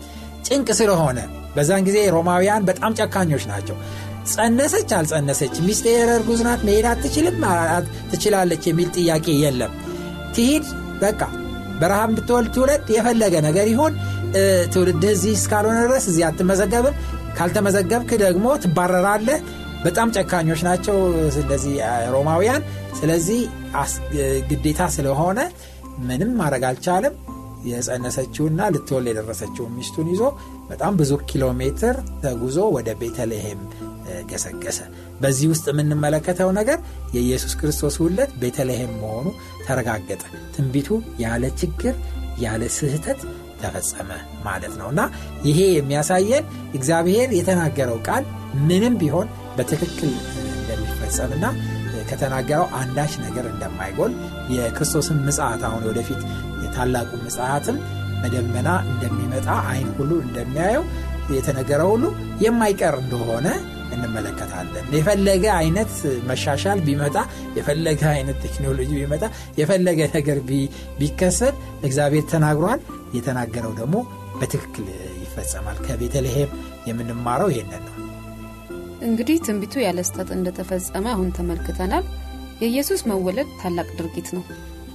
ጭንቅ 0.47 0.69
ስለሆነ 0.79 1.19
በዛን 1.57 1.83
ጊዜ 1.87 1.99
ሮማውያን 2.15 2.63
በጣም 2.69 2.93
ጨካኞች 2.99 3.45
ናቸው። 3.51 3.77
ጸነሰች 4.31 4.91
አልጸነሰች፣ 4.97 5.55
ሚስቴ 5.67 5.87
እርጉዝ 6.09 6.41
ናት፣ 6.47 6.61
መሄድ 6.67 6.87
አትችልም 6.91 7.39
ትችላለች 8.11 8.63
የሚል 8.69 8.89
ጥያቄ 8.97 9.27
የለም። 9.39 9.73
ትሂድ 10.35 10.67
በቃ 11.03 11.21
በረሃብ 11.81 12.11
ብትወልድ 12.17 12.51
ትውለድ፣ 12.57 12.87
የፈለገ 12.97 13.35
ነገር 13.47 13.67
ይሆን 13.73 13.95
ትውልድህ 14.73 15.11
እዚህ 15.17 15.33
እስካልሆነ 15.39 15.79
ድረስ 15.87 16.05
እዚህ 16.11 16.25
አትመዘገብም። 16.29 16.97
ካልተመዘገብክ 17.37 18.11
ደግሞ 18.23 18.47
ትባረራለህ። 18.65 19.41
በጣም 19.85 20.09
ጨካኞች 20.17 20.61
ናቸው 20.69 20.97
እንደዚህ 21.41 21.75
ሮማውያን። 22.15 22.63
ስለዚህ 22.99 23.41
ግዴታ 24.51 24.83
ስለሆነ 24.97 25.39
ምንም 26.05 26.31
ማድረግ 26.41 26.65
አልቻለም። 26.69 27.15
የጸነሰችውና 27.71 28.61
ልትወል 28.75 29.05
የደረሰችውን 29.09 29.75
ሚስቱን 29.77 30.07
ይዞ 30.13 30.23
በጣም 30.71 30.93
ብዙ 31.01 31.13
ኪሎ 31.31 31.45
ሜትር 31.61 31.97
ተጉዞ 32.23 32.59
ወደ 32.77 32.91
ቤተልሔም 33.01 33.61
ገሰገሰ። 34.31 34.79
በዚህ 35.21 35.47
ውስጥ 35.53 35.67
የምንመለከተው 35.73 36.51
ነገር 36.59 36.79
የኢየሱስ 37.17 37.55
ክርስቶስ 37.61 37.97
ውለት 38.05 38.33
ቤተልሔም 38.43 38.93
መሆኑ 39.03 39.27
ተረጋገጠ። 39.67 40.23
ትንቢቱ 40.57 40.89
ያለ 41.25 41.45
ችግር 41.63 41.95
ያለ 42.43 42.63
ስህተት 42.77 43.21
ተፈጸመ 43.61 44.11
ማለት 44.45 44.73
ነው 44.81 44.89
እና 44.93 45.01
ይሄ 45.49 45.59
የሚያሳየን 45.73 46.45
እግዚአብሔር 46.75 47.29
የተናገረው 47.39 47.99
ቃል 48.09 48.25
ምንም 48.69 48.95
ቢሆን 49.03 49.29
በትክክል 49.57 50.13
እንደሚፈጸምና 50.53 51.45
ከተናገረው 52.11 52.67
አንዳች 52.79 53.13
ነገር 53.25 53.45
እንደማይጎል 53.51 54.13
የክርስቶስን 54.55 55.19
ምጽት 55.27 55.63
አሁን 55.69 55.85
ወደፊት 55.91 56.21
የታላቁ 56.65 57.11
ምጽትም 57.25 57.77
በደመና 58.23 58.69
እንደሚመጣ 58.91 59.49
አይን 59.71 59.89
ሁሉ 59.99 60.13
እንደሚያየው 60.25 60.85
የተነገረው 61.33 61.89
ሁሉ 61.95 62.05
የማይቀር 62.45 62.95
እንደሆነ 63.03 63.47
እንመለከታለን። 63.95 64.87
የፈለገ 64.97 65.45
አይነት 65.59 65.93
መሻሻል 66.29 66.81
ቢመጣ፣ 66.87 67.17
የፈለገ 67.57 68.03
አይነት 68.13 68.39
ቴክኖሎጂ 68.47 68.91
ቢመጣ፣ 69.01 69.25
የፈለገ 69.61 70.01
ነገር 70.15 70.41
ቢከሰት 71.01 71.57
እግዚአብሔር 71.83 72.27
ተናግሯል። 72.33 72.83
የተናገረው 73.15 73.73
ደግሞ 73.81 73.97
በትክክል 74.41 74.87
ይፈጸማል። 75.25 75.79
ከቤተልሔም 75.87 76.51
የምንማረው 76.89 77.51
ይሄንን 77.53 77.85
ነው። 77.89 77.97
እንግዲህ 79.03 79.37
ትንቢቱ 79.47 79.75
ያለ 79.85 80.01
ስህተት 80.09 80.29
እንደተፈጸመ 80.37 81.07
አሁን 81.15 81.31
ተመልክተናል። 81.39 82.05
የኢየሱስ 82.63 83.01
መወለድ 83.11 83.49
ታላቅ 83.63 83.89
ድርጊት 83.99 84.29
ነው። 84.37 84.45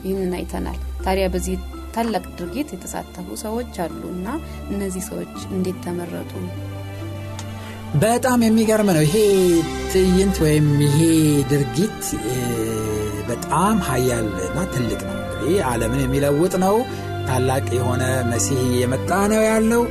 ይህንን 0.03 0.33
አይተናል። 0.37 0.77
ታዲያ 1.05 1.25
በዚህ 1.33 1.55
ታላቅ 1.95 2.23
ድርጊት 2.37 2.69
የተሳተፉ 2.73 3.27
ሰዎች 3.43 3.75
አሉ 3.83 4.01
እና 4.15 4.27
እነዚህ 4.71 5.03
ሰዎች 5.07 5.35
እንዴት 5.51 5.77
ተመረጡ? 5.85 6.31
በጣም 7.95 8.39
የሚገርም 8.45 8.89
ነው። 8.89 9.03
ይሄ 9.05 9.15
ትዕይንት 9.91 10.37
ወይም 10.43 10.67
ይሄ 10.85 10.97
ድርጊት 11.51 12.01
በጣም 13.29 13.77
ሀያል 13.87 14.27
እና 14.47 14.57
ትልቅ 14.73 14.99
ነው። 15.07 15.15
እንግዲህ 15.23 15.57
ዓለምን 15.69 16.01
የሚለውጥ 16.03 16.53
ነው። 16.65 16.75
ታላቅ 17.27 17.65
የሆነ 17.77 18.03
መሲህ 18.29 18.61
የመጣ 18.81 19.09
ነው 19.31 19.41
ያለው። 19.49 19.81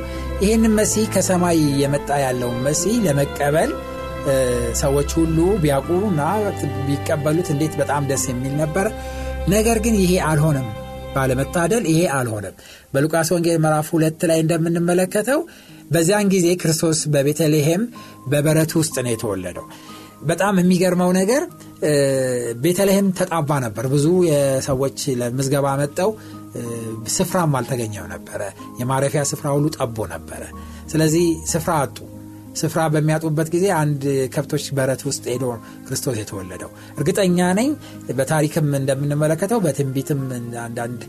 ይህንን 0.43 0.73
መሲህ 0.79 1.05
ከሰማይ 1.13 1.59
የመጣ 1.81 2.09
ያለውን 2.23 2.57
መሲህ 2.67 2.95
ለመቀበል 3.05 3.71
ሰዎች 4.81 5.09
ሁሉ 5.17 5.37
ቢያውቁና 5.61 6.21
ቢቀበሉት 6.87 7.47
እንዴት 7.53 7.73
በጣም 7.81 8.07
ደስ 8.09 8.25
የሚል 8.31 8.53
ነበር። 8.61 8.87
ነገር 9.47 9.77
ግን 9.85 9.95
ይሄ 10.01 10.13
አልሆነም። 10.29 10.67
ባለመታደል 11.15 11.83
ይሄ 11.91 12.01
አልሆነም። 12.15 12.55
በሉቃስ 12.93 13.29
ወንጌል 13.35 13.57
ምዕራፍ 13.63 13.87
ሁለት 13.95 14.21
ላይ 14.29 14.39
እንደምንመለከተው 14.43 15.39
በዚያን 15.91 16.31
ጊዜ 16.33 16.47
ክርስቶስ 16.61 16.99
በቤተልሔም 17.13 17.83
በበረት 18.27 18.71
ውስጥ 18.79 18.95
ነው 19.05 19.11
የተወለደው። 19.13 19.65
በጣም 20.23 20.55
የሚገርመው 20.59 21.11
ነገር 21.17 21.43
ቤተልሔም 22.61 23.07
ተጣባ 23.19 23.59
ነበር። 23.65 23.85
ብዙ 23.87 24.07
የሰዎች 24.29 24.99
ለምዝገባ 25.19 25.67
መጠው 25.81 26.11
ስፍራም 27.15 27.51
አልተገኘው 27.59 28.05
ነበረ። 28.13 28.41
የማረፊያ 28.79 29.23
ስፍራ 29.31 29.47
ሁሉ 29.55 29.67
ጠቦ 29.77 30.07
ነበረ። 30.13 30.43
ስለዚህ 30.91 31.25
ስፍራ 31.47 31.73
አጡ። 31.83 31.97
ስፍራ 32.57 32.81
በሚያጡበት 32.93 33.47
ጊዜ 33.53 33.65
አንድ 33.79 34.03
ከብቶች 34.33 34.65
በረት 34.77 35.01
ውስጥ 35.07 35.23
ሄዶ 35.31 35.45
ክርስቶስ 35.87 36.17
የተወለደው 36.21 36.71
እርግጠኛ 36.97 37.39
ነኝ። 37.59 37.69
በታሪክም 38.17 38.67
እንደምንመለከተው 38.79 39.61
በትንቢትም 39.65 40.21
አንዳንድ 40.65 41.01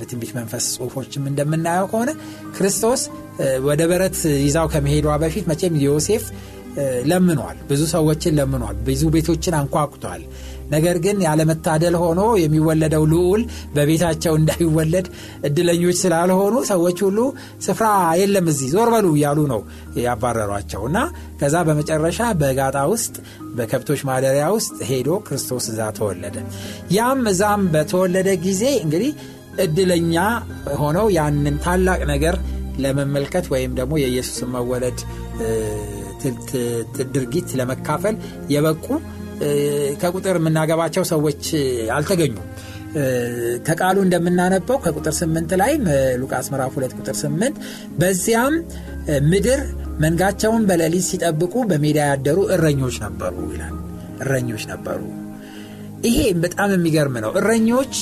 በትንቢት 0.00 0.32
መንፈስ 0.38 0.66
ጽሁፎችም 0.76 1.24
እንደምናየው 1.30 1.88
ከሆነ 1.92 2.10
ክርስቶስ 2.56 3.02
ወደ 3.66 3.82
በረት 3.90 4.18
ይዛው 4.44 4.68
ከመሄዷ 4.74 5.16
በፊት 5.24 5.46
መቼም 5.50 5.74
ዮሴፍ 5.84 6.26
ለምኗል። 7.10 7.58
ብዙ 7.68 7.82
ሰዎችን 7.92 8.34
ለምኗል። 8.38 8.76
ብዙ 8.86 9.02
ቤቶችን 9.14 9.54
አንኳኩቷል። 9.60 10.22
ነገር 10.70 10.96
ግን 11.04 11.16
ያለመታደል 11.26 11.94
ሆኖ 12.02 12.20
የሚወለደው 12.42 13.04
ልዑል 13.12 13.42
በቤታቸው 13.74 14.34
እንዳይወለድ 14.40 15.06
እድለኞች 15.48 15.96
ስላልሆኑ 16.02 16.56
ሰዎች 16.70 16.98
ሁሉ 17.06 17.18
ስፍራ 17.66 17.88
የለም 18.20 18.48
እዚህ 18.52 18.70
ዞር 18.74 18.90
በሉ 18.94 19.06
እያሉ 19.16 19.40
ነው 19.52 19.60
ያባረሯቸው 20.06 20.82
እና 20.90 20.98
ከዛ 21.40 21.56
በመጨረሻ 21.68 22.20
በጋጣ 22.40 22.78
ውስጥ 22.94 23.14
በከብቶች 23.56 24.02
ማደሪያ 24.08 24.46
ውስጥ 24.56 24.76
ሄዶ 24.90 25.10
ክርስቶስ 25.26 25.66
እዛ 25.72 25.82
ተወለደ። 25.98 26.36
ያም 26.96 27.22
እዛም 27.32 27.64
በተወለደ 27.74 28.28
ጊዜ 28.44 28.64
እንግዲህ 28.84 29.12
እድለኛ 29.64 30.14
ሆነው 30.80 31.06
ያንን 31.16 31.56
ታላቅ 31.64 32.00
ነገር 32.12 32.34
ለመመልከት 32.78 33.46
ወይም 33.52 33.72
ደግሞ 33.78 33.94
የኢየሱስን 34.00 34.50
መወለድ 34.54 34.98
ድርጊት 37.14 37.48
ለመካፈል 37.60 38.16
የበቁ 38.54 38.86
ከቁጥር 40.02 40.36
የምናገባቸው 40.40 41.04
ሰዎች 41.10 41.42
አልተገኙም። 41.96 42.46
ከቃሉ 43.66 43.96
እንደምናነበው 44.04 44.76
ከቁጥር 44.84 45.14
ስምንት 45.18 45.50
ላይ 45.60 45.72
ሉቃስ 46.20 46.46
ምዕራፍ 46.52 46.74
ሁለት 46.76 46.92
ቁጥር 46.98 47.16
ስምንት 47.22 47.56
በዚያም 47.98 48.54
ምድር 49.26 49.60
መንጋቸውን 50.00 50.62
በሌሊት 50.68 51.04
ሲጠብቁ 51.08 51.54
በሜዳ 51.70 51.98
ያደሩ 52.10 52.38
እረኞች 52.54 52.96
ነበሩ 53.04 53.36
ይላል። 53.52 53.76
እረኞች 54.22 54.64
ነበሩ። 54.72 55.00
ይሄ 56.06 56.18
በጣም 56.42 56.70
የሚገርም 56.74 57.16
ነው። 57.24 57.30
እረኞች 57.40 57.94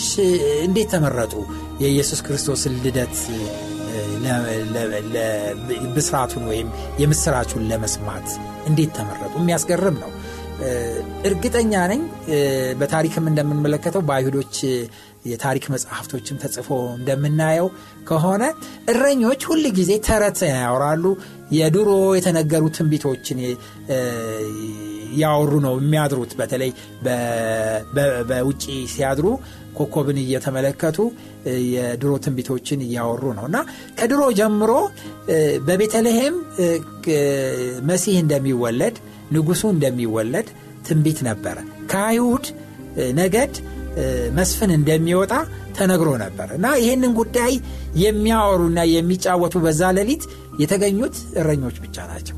እንዴት 0.65 0.89
ተመረጡ? 0.95 1.35
የኢየሱስ 1.83 2.21
ክርስቶስን 2.27 2.75
ልደት 2.85 3.17
ብስራቱን 5.97 6.45
ወይም 6.51 6.69
የምስራቹን 7.03 7.65
ለመስማት 7.71 8.29
እንዴት 8.69 8.93
ተመረጡ? 8.99 9.33
የሚያስገርም 9.41 9.97
ነው። 10.03 10.11
እርግጠኛ 11.29 11.73
ነኝ 11.93 12.03
በታሪክም 12.81 13.25
እንደምንመለከተው 13.31 14.03
በአይሁዶች 14.09 14.57
የታሪክ 15.27 15.65
መጽሐፍቶችም 15.73 16.39
ተጽፎ 16.43 16.69
እንደምናየው 16.97 17.69
ከሆነ 18.05 18.43
እረኞች 18.93 19.43
ሁል 19.49 19.65
ጊዜ 19.79 19.93
ተረት 20.09 20.41
ያወራሉ። 20.53 21.05
የድሮ 21.57 21.89
የተነገሩ 22.19 22.65
ትንቢቶችን 22.77 23.39
ያወሩ 25.21 25.53
ነው 25.67 25.75
የሚያድሩት። 25.81 26.33
በተለይ 26.39 26.71
በውጭ 28.31 28.63
ሲያድሩ 28.95 29.27
ኮከብን 29.79 30.19
እየተመለከቱ 30.23 30.99
የድሮ 31.75 32.13
ትንቢቶችን 32.25 32.81
እያወሩ 32.87 33.25
ነው 33.39 33.47
እና 33.51 33.59
ከድሮ 33.99 34.23
ጀምሮ 34.39 34.73
በቤተልሔም 35.69 36.37
መሲህ 37.91 38.17
እንደሚወለድ 38.23 38.97
ንጉሱ 39.35 39.63
እንደሚወለድ 39.75 40.49
ትንቢት 40.89 41.19
ነበረ። 41.29 41.57
ከአይሁድ 41.93 42.47
ነገድ 43.21 43.55
መስፍን 44.39 44.71
እንደሚወጣ 44.77 45.33
ተነግሮ 45.77 46.11
ነበር 46.23 46.49
እና 46.57 46.67
ይህንን 46.83 47.13
ጉዳይ 47.21 47.53
የሚያወሩና 48.03 48.81
የሚጫወቱ 48.93 49.55
በዛ 49.65 49.91
ሌሊት 49.99 50.25
የተገኙት 50.63 51.17
እረኞች 51.41 51.77
ብቻ 51.85 51.97
ናቸው። 52.11 52.37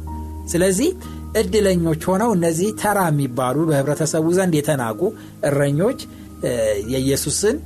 ስለዚህ 0.52 0.90
እድለኞች 1.40 2.02
ሆነው 2.10 2.30
እነዚህ 2.36 2.68
ተራ 2.82 2.98
የሚባሉ 3.10 3.56
በህብረተሰቡ 3.70 4.26
ዘንድ 4.38 4.54
የተናቁ 4.58 5.00
እረኞች 5.48 6.00
የኢየሱስን 6.92 7.56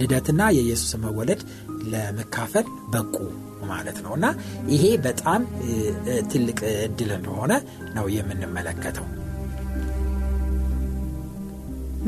ልደትና 0.00 0.42
የኢየሱስን 0.56 1.00
መወለድ 1.06 1.40
ለመካፈል 1.92 2.66
በቁ 2.92 3.14
ማለት 3.68 3.98
ነው 4.04 4.12
እና 4.16 4.26
ይሄ 4.72 4.84
በጣም 5.06 5.42
ትልቅ 6.32 6.58
እድል 6.86 7.10
እንደሆነ 7.16 7.52
ነው 7.96 8.06
የምንመለከተው። 8.16 9.06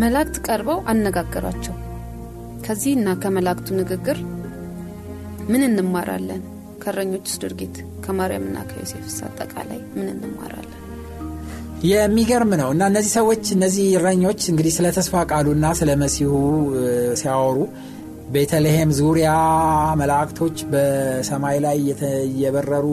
መላእክት 0.00 0.36
ቀርበው 0.46 0.80
አነጋገሯቸው። 0.90 1.76
ከዚህ 2.66 2.92
እና 2.98 3.08
ከመላእክቱ 3.22 3.68
ንግግር 3.80 4.18
ምን 5.50 5.62
እንማራለን? 5.68 6.42
ከእረኞችስ 6.82 7.36
ድርጊት 7.42 7.76
ከማርያምና 8.04 8.58
ከዮሴፍስ 8.68 9.16
አጠቃላይ 9.26 9.80
ምን 9.96 10.08
እንማራለን? 10.14 10.74
የሚገርም 11.88 12.52
ነው 12.60 12.68
እና 12.74 12.82
እነዚህ 12.90 13.12
ሰዎች 13.18 13.44
እነዚህ 13.56 13.86
እረኞች 13.98 14.40
እንግዲህ 14.52 14.72
ስለ 14.76 14.86
ተስፋ 14.96 15.20
ቃሉና 15.30 15.66
ስለ 15.80 15.90
መሲሁ 16.02 16.32
ሲያወሩ 17.20 17.58
ቤተልሔም 18.32 18.90
ዙሪያ 18.98 19.28
መላእክቶች 20.00 20.58
በሰማይ 20.72 21.58
ላይ 21.64 21.78
የበረሩ 22.42 22.86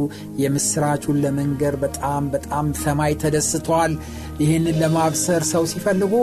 የምስራቹን 0.44 1.18
ለመንገር 1.24 1.76
በጣም 1.82 2.30
በጣም 2.36 2.68
ሰማይ 2.84 3.16
ተደስቷል። 3.24 3.96
ይህንን 4.42 4.80
ለማብሰር 4.84 5.44
ሰው 5.52 5.66
ሲፈልጉ 5.72 6.14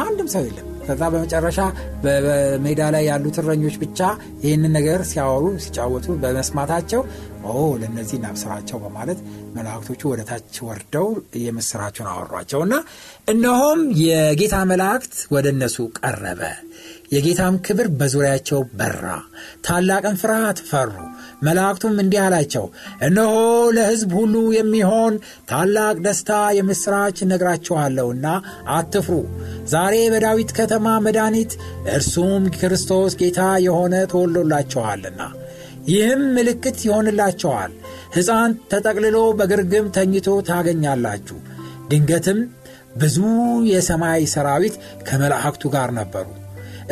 አንድም 0.00 0.30
ሰው 0.34 0.42
የለም። 0.46 0.66
ከዛ 0.86 1.02
በመጨረሻ 1.12 1.60
በሜዳ 2.02 2.80
ላይ 2.94 3.04
ያሉት 3.08 3.36
እረኞች 3.42 3.76
ብቻ 3.82 4.00
ይህንን 4.44 4.72
ነገር 4.76 5.00
ሲያወሩ 5.10 5.46
ሲጫወቱ 5.64 6.06
በመስማታቸው 6.22 7.00
ኦ 7.48 7.64
ለእነዚህ 7.80 8.16
እናብስራቸው 8.18 8.78
በማለት 8.84 9.18
መላእክቶቹ 9.56 10.02
ወደ 10.12 10.22
ታች 10.30 10.56
ወርደው 10.68 11.08
የምስራቸውን 11.42 12.10
አወሯቸው 12.12 12.62
እና 12.66 12.76
እነሆም 13.28 13.82
የጌታ 14.02 14.56
መላእክት 14.72 15.14
ወደ 15.34 15.46
እነሱ 15.54 15.78
ቀረበ 16.00 16.42
የጌታም 17.12 17.54
ክብር 17.66 17.88
በዙሪያቸው 17.98 18.60
በራ። 18.78 19.04
ታላቅን 19.66 20.16
ፍርሃት 20.20 20.60
ፈሩ። 20.68 20.92
መላእክቱም 21.42 21.96
እንዲህ 22.02 22.20
አላቸው 22.22 22.64
እነሆ 23.06 23.34
ለሕዝብ 23.76 24.12
ሁሉ 24.18 24.34
የሚሆን 24.56 25.14
ታላቅ 25.50 25.96
ደስታ 26.06 26.30
የምሥራች 26.58 27.16
እነግራችኋለሁና 27.24 28.26
አትፍሩ። 28.76 29.16
ዛሬ 29.68 29.96
በዳዊት 30.14 30.52
ከተማ 30.58 30.96
መድኃኒት 31.06 31.52
እርሱም 31.96 32.44
ክርስቶስ 32.56 33.18
ጌታ 33.20 33.40
የሆነ 33.66 33.94
ተወሎላችኋልና 34.12 35.20
ይህም 35.88 36.22
ምልክት 36.36 36.78
ይሆንላቸዋል 36.86 37.72
ሕፃን 38.14 38.52
ተጠቅልሎ 38.70 39.18
በግርግም 39.38 39.86
ተኝቶ 39.96 40.28
ታገኛላችሁ። 40.48 41.38
ድንገትም 41.90 42.38
ብዙ 42.96 43.16
የሰማይ 43.70 44.24
ሰራዊት 44.32 44.74
ከመላእክቱ 45.08 45.64
ጋር 45.74 45.90
ነበሩ 45.98 46.26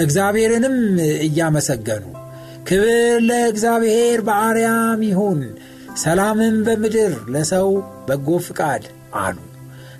እግዚአብሔርንም 0.02 0.76
እያመሰገኑ። 1.26 2.04
ክብር 2.68 2.88
ለእግዚአብሔር 3.28 4.20
በአርያም 4.26 5.00
ይሁን 5.08 5.40
ሰላምም 6.02 6.56
በምድር 6.66 7.12
ለሰው 7.34 7.68
በጎ 8.06 8.28
ፍቃድ 8.46 8.84
አሉ። 9.18 9.36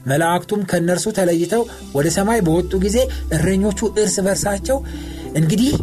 መላእክቱም 0.07 0.63
ከእነርሱ 0.71 1.07
ተለይተው 1.19 1.63
ወደ 1.95 2.07
ሰማይ 2.17 2.41
በወጡ 2.47 2.73
ጊዜ 2.85 2.97
እረኞቹ 3.35 3.81
እርስ 4.01 4.17
በርሳቸው 4.27 4.79
እንግዲህ 5.41 5.75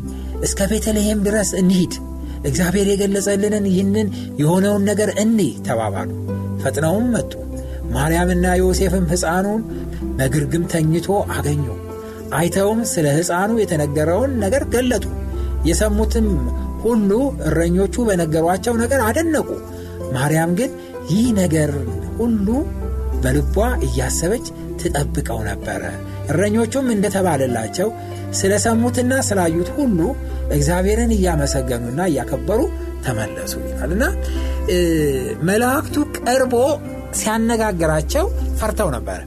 እስከ 0.42 0.68
ቤተልሔም 0.72 1.22
ድረስ 1.28 1.52
እንሂድ 1.62 1.94
እግዚአብሔር 2.46 2.88
የገለጸልንን 2.92 3.66
ይህንን 3.72 4.08
የሆነውን 4.42 4.86
ነገር 4.90 5.10
እኒ 5.24 5.40
ተባባሉ። 5.68 6.10
ፈጥነውም 6.64 7.08
መጡ። 7.16 7.32
ማርያምና 7.94 8.48
ዮሴፍም 8.60 9.08
ሕፃኑን 9.12 9.62
በግርግም 10.18 10.64
ተኝቶ 10.74 11.08
አገኙ 11.36 11.66
አይተውም 12.38 12.80
ስለ 12.92 13.08
ሕፃኑ 13.18 13.52
የተነገረውን 13.62 14.34
ነገር 14.44 14.64
ገለጡ። 14.74 15.06
የሰሙትም 15.70 16.28
ሁሉ 16.84 17.10
እረኞቹ 17.48 17.96
በነገሯቸው 18.08 18.76
ነገር 18.82 19.02
አደነቁ። 19.08 19.50
ማርያም 20.16 20.52
ግን 20.60 20.72
ይህ 21.12 21.28
ነገር 21.42 21.72
ሁሉ 22.20 22.48
በልቧ 23.24 23.56
እያሰበች 23.88 24.46
ትጠብቀው 24.82 25.40
ነበረ 25.50 25.82
እረኞቹም 26.30 26.88
እንደተባለላቸው 26.94 27.90
ስለ 28.40 28.54
ሰሙትና 28.66 29.14
ስላዩት 29.28 29.70
ሁሉ 29.78 30.00
እግዚአብሔርን 30.56 31.12
እያመሰገኑና 31.16 32.02
እያከበሩ 32.12 32.60
ተመለሱ 33.06 33.54
ይላል። 33.64 33.92
እና 33.96 34.04
መላእክቱ 35.50 35.96
ቀርቦ 36.20 36.56
ሲያነጋግራቸው 37.20 38.26
ፈርተው 38.60 38.90
ነበረ 38.96 39.20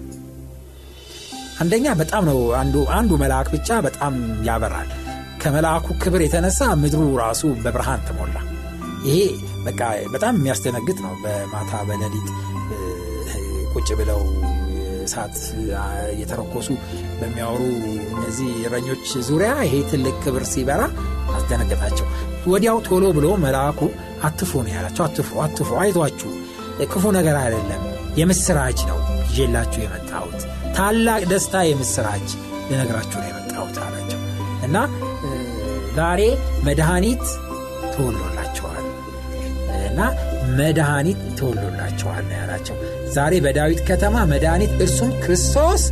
አንደኛ 1.65 1.87
በጣም 2.01 2.23
ነው 2.29 2.39
አንዱ 2.59 2.77
አንዱ 2.97 3.13
መልአክ 3.21 3.47
ብቻ 3.55 3.69
በጣም 3.87 4.15
ያበራል። 4.49 4.89
ከመልአኩ 5.43 5.87
ክብር 6.03 6.21
የተነሳ 6.25 6.61
ምድሩ 6.83 7.03
ራሱ 7.23 7.43
በብርሃን 7.63 8.03
ተሞላ። 8.09 8.37
ይሄ 9.07 9.17
በቃ 9.65 9.81
በጣም 10.15 10.35
የሚያስደነግጥ 10.39 10.99
ነው። 11.07 11.15
በማታ 11.23 11.73
በሌሊት 11.89 12.29
ቁጭ 13.75 13.89
ብለው 14.01 14.21
እሳት 15.05 15.37
እየተረኮሱ 16.13 16.69
በሚያወሩ 17.19 17.63
እነዚህ 18.15 18.53
እረኞች 18.67 19.09
ዙሪያ 19.29 19.51
ይሄ 19.67 19.83
ትልቅ 19.91 20.15
ክብር 20.25 20.45
ሲበራ 20.53 20.83
አስደነገጣቸው። 21.35 22.07
ወዲያው 22.47 22.79
ቶሎ 22.89 23.05
ብሎ 23.19 23.29
መልአኩ 23.45 23.81
አትፍሩ 24.29 24.63
ነው 24.67 24.73
ያላቸው። 24.77 25.05
አትፍሩ 25.09 25.37
አትፍሩ 25.47 25.77
አይቷችሁ 25.83 26.31
ክፉ 26.93 27.05
ነገር 27.19 27.37
አይደለም 27.43 27.83
የምስራች 28.17 28.81
ነው 28.91 28.99
ይዤላችሁ 29.29 29.81
የመጣሁት። 29.85 30.41
ታላቅ 30.77 31.23
ደስታ 31.31 31.65
የምስራች 31.67 32.29
ልነግራችሁ 32.69 33.19
ነው 33.21 33.29
የመጣሁት 33.31 33.77
አላቸው። 33.85 34.21
እና 34.67 34.77
ዛሬ 35.97 36.21
መድኃኒት 36.67 37.25
ተወሎላቸዋል 37.95 38.85
እና 39.89 40.01
መድኃኒት 40.59 41.21
ተወሎላቸዋል 41.39 42.25
ነው 42.31 42.37
ያላቸው። 42.41 42.77
ዛሬ 43.15 43.35
በዳዊት 43.45 43.81
ከተማ 43.89 44.17
መድኃኒት 44.33 44.73
እርሱም 44.81 45.13
ክርስቶስ 45.25 45.83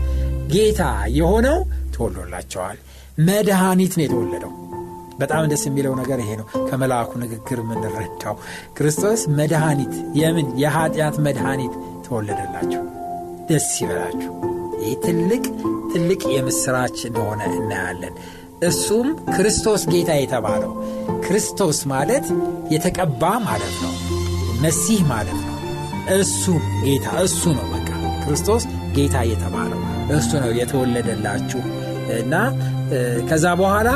ጌታ 0.52 0.82
የሆነው 1.18 1.58
ተወሎላቸዋል 1.94 2.78
መድኃኒት 3.28 3.94
ነው 3.98 4.04
የተወለደው። 4.06 4.52
በጣም 5.18 5.44
ደስ 5.50 5.62
የሚለው 5.68 5.94
ነገር 5.98 6.18
ይሄ 6.22 6.30
ነው። 6.40 6.46
ከመልአኩ 6.68 7.10
ንግግር 7.22 7.58
የምንረዳው 7.62 8.36
ክርስቶስ 8.76 9.20
መድኃኒት 9.38 9.92
የምን? 10.20 10.46
የኃጢአት 10.62 11.16
መድኃኒት 11.26 11.74
ተወለደላችሁ። 12.12 12.82
ደስ 13.48 13.68
ይበላችሁ። 13.80 14.32
ይህ 14.82 14.94
ትልቅ 15.04 15.44
ትልቅ 15.92 16.22
የምስራች 16.34 16.98
እንደሆነ 17.08 17.42
እናያለን። 17.56 18.14
እሱም 18.68 19.06
ክርስቶስ 19.34 19.82
ጌታ 19.92 20.10
የተባለው። 20.18 20.72
ክርስቶስ 21.24 21.78
ማለት 21.92 22.26
የተቀባ 22.74 23.22
ማለት 23.46 23.76
ነው። 23.84 23.94
መሲህ 24.62 25.00
ማለት 25.08 25.40
ነው። 25.42 25.56
እሱ 26.16 26.44
ጌታ 26.84 27.06
እሱ 27.24 27.42
ነው 27.58 27.66
በቃ 27.74 27.88
ክርስቶስ 28.24 28.62
ጌታ 28.96 29.16
የተባለው። 29.30 29.80
እሱ 30.16 30.30
ነው 30.42 30.50
የተወለደላችሁ። 30.60 31.62
እና 32.16 32.34
ከዛ 33.28 33.46
በኋላ 33.60 33.88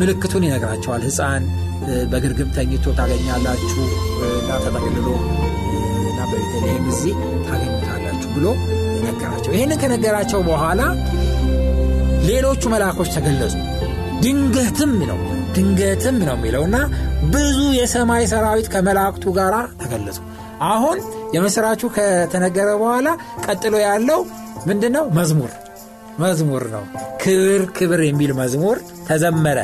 ምልክቱን 0.00 0.46
ይነግራቸዋል። 0.46 1.04
ህፃን 1.08 1.44
በግርግም 2.10 2.50
ተኝቶ 2.56 2.86
ታገኛላችሁ። 2.98 3.84
እና 4.34 4.50
ተጠቅልሎ 4.64 5.08
በቤተልሔም 6.50 6.84
እዚህ 6.92 7.14
ታገኙታላችሁ 7.46 8.28
ብሎ 8.36 8.46
ነገራቸው። 9.04 9.50
ይህንን 9.56 9.78
ከነገራቸው 9.82 10.40
በኋላ 10.48 10.80
ሌሎቹ 12.28 12.62
መልአኮች 12.72 13.08
ተገለጹ። 13.16 13.54
ድንገትም 14.22 14.92
ነው 15.10 15.18
ድንገትም 15.56 16.16
ነው 16.20 16.34
የሚለውና 16.36 16.76
ብዙ 17.34 17.58
የሰማይ 17.78 18.24
ሰራዊት 18.32 18.68
ከመላእክቱ 18.72 19.24
ጋር 19.38 19.54
ተገለጹ። 19.82 20.18
አሁን 20.68 20.98
የምስራቹ 21.34 21.90
ከተነገረ 21.96 22.68
በኋላ 22.80 23.08
ቀጥሎ 23.46 23.74
ያለው 23.84 24.20
ምንድን 24.66 24.92
ነው 24.96 25.04
መዝሙር 25.18 25.52
መዝሙር 26.18 26.64
ነው። 26.74 26.84
ክብር 27.22 27.62
ክብር 27.76 28.00
የሚል 28.06 28.32
መዝሙር 28.40 28.78
ተዘመረ። 29.08 29.58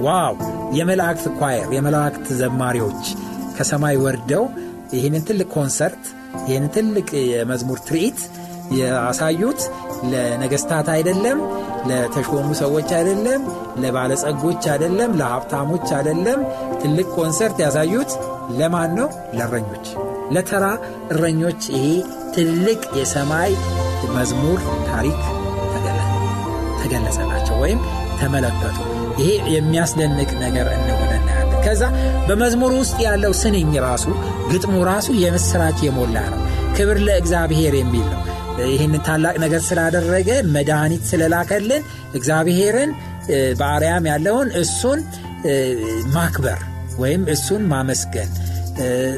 wow! 0.00 0.34
የመላእክት 0.78 1.26
choir 1.38 1.68
የመላእክት 1.76 2.26
ዘማሪዎች 2.40 3.04
ከሰማይ 3.56 3.96
ወርደው 4.04 4.44
ይህንን 4.94 5.22
ትልቅ 5.28 5.48
ኮንሰርት 5.54 6.04
ይህንን 6.48 6.70
ትልቅ 6.76 7.08
የመዝሙር 7.30 7.78
ትርኢት 7.88 8.20
ያሳዩት 8.76 9.60
ለነገስታት 10.12 10.88
አይደለም 10.88 11.38
ለተሾሙ 11.88 12.48
ሰዎች 12.60 12.88
አይደለም 12.98 13.42
ለባለጸጎች 13.82 14.62
አይደለም 14.72 15.10
ለሀብታሞች 15.20 15.86
አይደለም። 15.98 16.40
ትልቅ 16.82 17.06
ኮንሰርት 17.16 17.58
ያሳዩት 17.64 18.12
ለማን 18.58 18.90
ነው? 18.98 19.08
ለእረኞች። 19.34 19.86
ለተራ 20.34 20.64
እረኞች 21.12 21.62
ይሄ 21.74 21.86
ትልቅ 22.36 22.80
የሰማይ 22.98 23.52
መዝሙር 24.16 24.58
ታሪክ 24.90 25.20
ተገለጸላቸው 26.80 27.56
ወይም 27.62 27.80
ተመለከቱ። 28.20 28.78
ይሄ 29.20 29.30
የሚያስደንቅ 29.54 30.30
ነገር 30.44 30.68
እንደሆነ 30.78 31.12
ከዛ 31.66 31.82
በመዝሙር 32.28 32.72
ውስጥ 32.78 32.96
ያለው 33.06 33.32
ስንኝ 33.40 33.72
ራሱ 33.86 34.06
ግጥሙ 34.50 34.74
ራሱ 34.90 35.08
የምስራች 35.22 35.78
የሞላ 35.86 36.16
ነው። 36.32 36.40
ክብር 36.76 36.98
ለእግዚአብሔር 37.06 37.74
የሚል 37.78 38.06
ነው። 38.12 38.22
ይህንን 38.66 39.02
ታላቅ 39.06 39.34
ነገር 39.42 39.60
ስላደረገ 39.66 40.28
መድኃኒት 40.54 41.02
ስለላከልን 41.10 41.82
እግዚአብሔርን 42.14 42.90
በአርያም 43.60 44.04
ያለውን 44.10 44.48
እሱን 44.60 45.00
ማክበር 46.14 46.60
ወይም 46.98 47.22
እሱን 47.34 47.62
ማመስገን። 47.72 48.30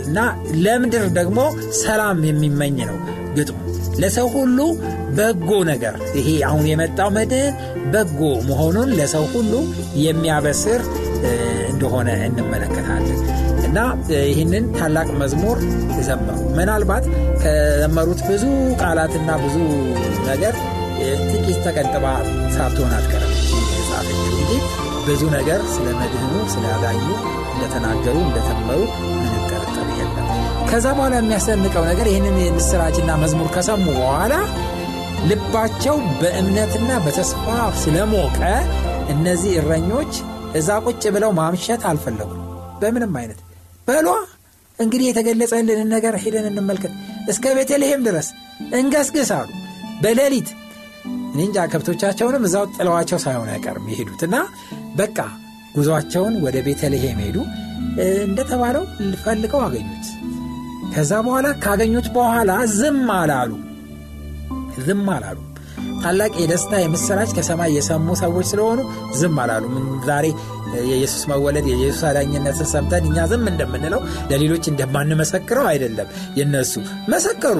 እና 0.06 0.18
ለምድር 0.64 1.04
ደግሞ 1.18 1.38
ሰላም 1.80 2.18
የሚመኝ 2.28 2.78
ነው 2.90 2.98
ግጥሙ። 3.36 3.58
ለሰው 4.02 4.26
ሁሉ 4.34 4.58
በጎ 5.16 5.50
ነገር 5.70 5.94
ይሄ 6.18 6.28
አሁን 6.48 6.64
የመጣው 6.70 7.08
መድህን 7.16 7.54
በጎ 7.92 8.20
መሆኑን 8.48 8.90
ለሰው 8.98 9.24
ሁሉ 9.32 9.52
የሚያበስር 10.02 10.82
እንደሆነ 11.70 12.08
እንመለከታለን 12.26 13.20
እና 13.68 13.78
ይህንን 14.28 14.64
ታላቅ 14.76 15.08
መዝሙር 15.22 15.58
ዘመሩ። 16.08 16.36
ምናልባት 16.58 17.04
ከዘመሩት 17.42 18.20
ብዙ 18.28 18.44
ቃላትና 18.82 19.30
ብዙ 19.44 19.56
ነገር 20.28 20.54
ጥቂት 21.32 21.58
ተቀንጥባ 21.66 22.06
ሳትሆን 22.54 22.92
አትቀርም 22.96 23.32
የጻፈችው 23.74 24.32
እንጂ 24.36 24.52
ብዙ 25.06 25.22
ነገር 25.36 25.60
ስለ 25.74 25.86
መድህኑ 26.00 26.32
ስለ 26.54 26.64
አዳኙ 26.74 27.04
እንደተናገሩ 27.52 28.16
እንደተመሩ 28.24 28.80
ጥርጥር 29.50 29.86
የለም። 29.98 30.26
ከዛ 30.70 30.86
በኋላ 30.96 31.14
የሚያስደንቀው 31.20 31.84
ነገር 31.90 32.08
ይህንን 32.10 32.36
የምስራችና 32.42 33.12
መዝሙር 33.22 33.48
ከሰሙ 33.54 33.86
በኋላ 33.98 34.34
ልባቸው 35.28 35.96
በእምነትና 36.20 36.90
በተስፋ 37.04 37.46
ስለሞቀ 37.82 38.40
እነዚህ 39.14 39.52
እረኞች 39.60 40.12
እዛ 40.58 40.70
ቁጭ 40.86 41.02
ብለው 41.14 41.30
ማምሸት 41.38 41.82
አልፈለጉም። 41.90 42.42
በምንም 42.80 43.14
አይነት 43.20 43.40
በሏ 43.88 44.08
እንግዲህ 44.78 45.06
የተገለጸልንን 45.08 45.88
ነገር 45.94 46.14
ሄደን 46.22 46.46
እንመልከት፣ 46.50 46.92
እስከ 47.32 47.54
ቤተልሔም 47.58 48.02
ድረስ 48.08 48.28
እንገስግስ 48.78 49.30
አሉ። 49.38 49.48
በሌሊት 50.02 50.48
እንጃ 51.38 51.64
ከብቶቻቸውንም 51.72 52.44
እዛው 52.48 52.64
ጥለዋቸው 52.76 53.18
ሳይሆን 53.24 53.50
አይቀርም 53.54 53.88
የሄዱት 53.90 54.22
እና 54.26 54.36
በቃ 54.96 55.18
ጉዞአቸውን 55.74 56.34
ወደ 56.44 56.56
ቤተልሔም 56.66 57.18
ሄዱ። 57.24 57.36
እንደተባለው 58.22 58.84
ፈልገው 59.24 59.60
አገኙት። 59.66 60.06
ከዛ 60.94 61.12
በኋላ 61.26 61.48
ካገኙት 61.64 62.06
በኋላ 62.14 62.50
ዝም 62.76 63.06
አላሉ። 63.16 63.50
ዝም 64.86 65.06
አላሉ። 65.14 65.38
ታላቅ 66.02 66.32
የደስታ 66.40 66.72
የምስራች 66.80 67.30
ከሰማይ 67.36 67.72
የሰሙ 67.76 68.16
ሰዎች 68.22 68.46
ስለሆኑ 68.50 68.80
ዝም 69.18 69.36
አላሉ። 69.42 69.64
ዛሬ 70.06 70.26
የኢየሱስ 70.86 71.22
መወለድ 71.30 71.66
የኢየሱስ 71.70 72.02
አዳኝነትን 72.08 72.68
ሰምተን 72.72 73.06
እኛ 73.08 73.26
ዝም 73.30 73.44
እንደምንለው 73.52 74.00
ለሌሎች 74.30 74.64
እንደማንመሰክረው 74.72 75.66
አይደለም። 75.70 76.08
የነሱ 76.38 76.74
መሰከሩ። 77.12 77.58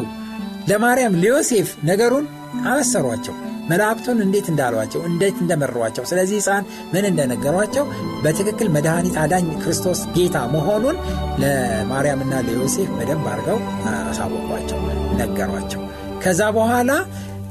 ለማርያም 0.68 1.20
ለዮሴፍ 1.20 1.68
ነገሩን 1.88 2.26
አበሰሯቸው። 2.66 3.34
መላእክቱን 3.68 4.18
እንዴት 4.24 4.46
እንዳሏቸው 4.50 5.00
እንዴት 5.08 5.36
እንደመሯቸው 5.42 6.04
ስለዚህ 6.10 6.36
ሕፃን 6.40 6.64
ምን 6.92 7.04
እንደነገሯቸው 7.08 7.84
በትክክል 8.22 8.68
መድኃኒት 8.76 9.16
አዳኝ 9.22 9.48
ክርስቶስ 9.62 10.00
ጌታ 10.14 10.36
መሆኑን 10.54 10.96
ለማርያምና 11.42 12.34
ለዮሴፍ 12.46 12.90
በደንብ 12.98 13.26
አድርገው 13.32 13.58
አሳወቋቸው፣ 13.92 14.80
ነገሯቸው። 15.20 15.82
ከዛ 16.24 16.40
በኋላ 16.56 16.90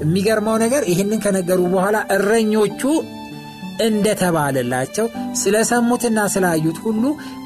የሚገርመው 0.02 0.56
ነገር 0.64 0.84
ይህንን 0.92 1.22
ከነገሩ 1.24 1.62
በኋላ 1.74 1.98
እረኞቹ 2.16 2.82
እንደተባለላቸው 3.88 5.08
ስለሰሙትና 5.42 6.20
ስላዩት 6.34 6.78
ሁሉ 6.86 7.04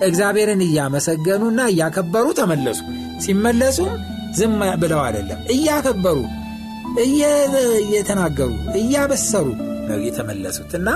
እግዚአብሔርን 0.08 0.62
እያመሰገኑና 0.68 1.62
እያከበሩ 1.72 2.28
ተመለሱ። 2.40 2.80
ሲመለሱም 3.26 3.92
ዝም 4.38 4.54
ብለው 4.82 5.02
አይደለም፣ 5.08 5.42
እያከበሩ 5.56 6.20
እየተናገሩ 7.84 8.50
እያበሰሩ 8.80 9.46
ነው 9.90 10.00
የተመለሱት 10.06 10.72
እና 10.80 10.90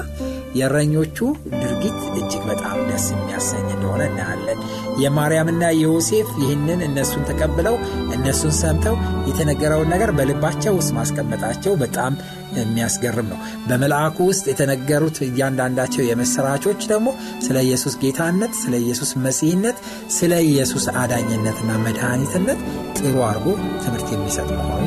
የእረኞቹ 0.57 1.17
ድርጊት 1.55 1.99
እጅግ 2.19 2.43
በጣም 2.49 2.77
ደስ 2.89 3.05
የሚያሰኝ 3.13 3.65
እንደሆነ 3.75 4.01
እናያለን። 4.09 4.59
የማርያምና 5.03 5.63
የዮሴፍ 5.75 6.29
ይህንን 6.41 6.81
እነሱን 6.87 7.25
ተቀብለው 7.29 7.75
እነሱን 8.15 8.54
ሰምተው 8.60 8.95
የተነገረውን 9.30 9.91
ነገር 9.93 10.12
በልባቸው 10.17 10.73
ውስጥ 10.80 10.91
ማስቀመጣቸው 10.97 11.73
በጣም 11.82 12.13
የሚያስገርም 12.58 13.28
ነው። 13.32 13.39
በመልአኩ 13.67 14.17
ውስጥ 14.30 14.45
የተነገሩት 14.49 15.17
እያንዳንዳቸው 15.28 16.04
የምስራቾች 16.06 16.82
ደግሞ 16.91 17.08
ስለ 17.45 17.58
ኢየሱስ 17.67 17.95
ጌታነት፣ 18.04 18.54
ስለ 18.63 18.75
ኢየሱስ 18.84 19.12
መሲህነት፣ 19.25 19.80
ስለ 20.17 20.34
ኢየሱስ 20.49 20.88
አዳኝነትና 21.01 21.71
መድኃኒትነት 21.86 22.62
ጥሩ 22.99 23.15
አድርጎ 23.30 23.47
ትምህርት 23.84 24.10
የሚሰጥ 24.13 24.49
መሆኑ 24.58 24.84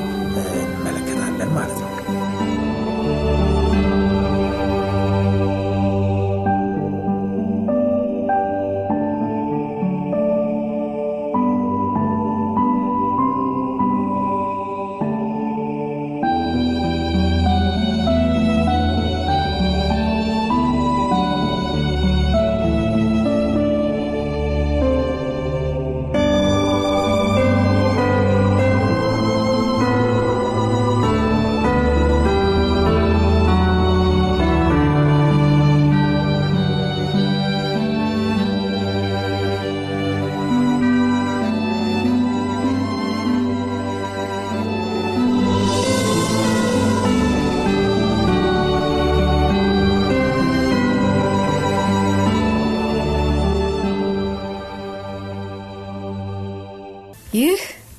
እንመለከታለን 0.62 1.53
ማለት 1.59 1.79
ነው። 1.83 1.93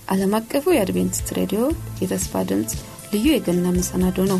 ዓለም 0.09 0.31
አቀፉ 0.37 0.65
የአድቬንቲስት 0.73 1.27
ሬዲዮ 1.37 1.61
የተስፋ 2.01 2.41
ድምፅ 2.49 2.71
ልዩ 3.11 3.25
የገና 3.31 3.65
መሰናዶ 3.75 4.17
ነው። 4.31 4.39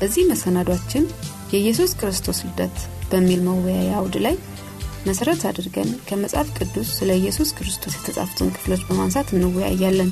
በዚህ 0.00 0.24
መሰናዷችን 0.30 1.04
የኢየሱስ 1.52 1.92
ክርስቶስ 2.00 2.38
ልደት 2.46 2.76
በሚል 3.10 3.40
መወያያ 3.46 3.92
አውድ 4.00 4.16
ላይ 4.26 4.36
መሰረት 5.06 5.42
አድርገን 5.50 5.90
ከመጽሐፍ 6.08 6.48
ቅዱስ 6.58 6.88
ስለ 6.98 7.10
ኢየሱስ 7.20 7.50
ክርስቶስ 7.58 7.96
የተጻፉትን 7.98 8.52
ክፍሎች 8.56 8.82
በማንሳት 8.88 9.28
እንወያያለን። 9.36 10.10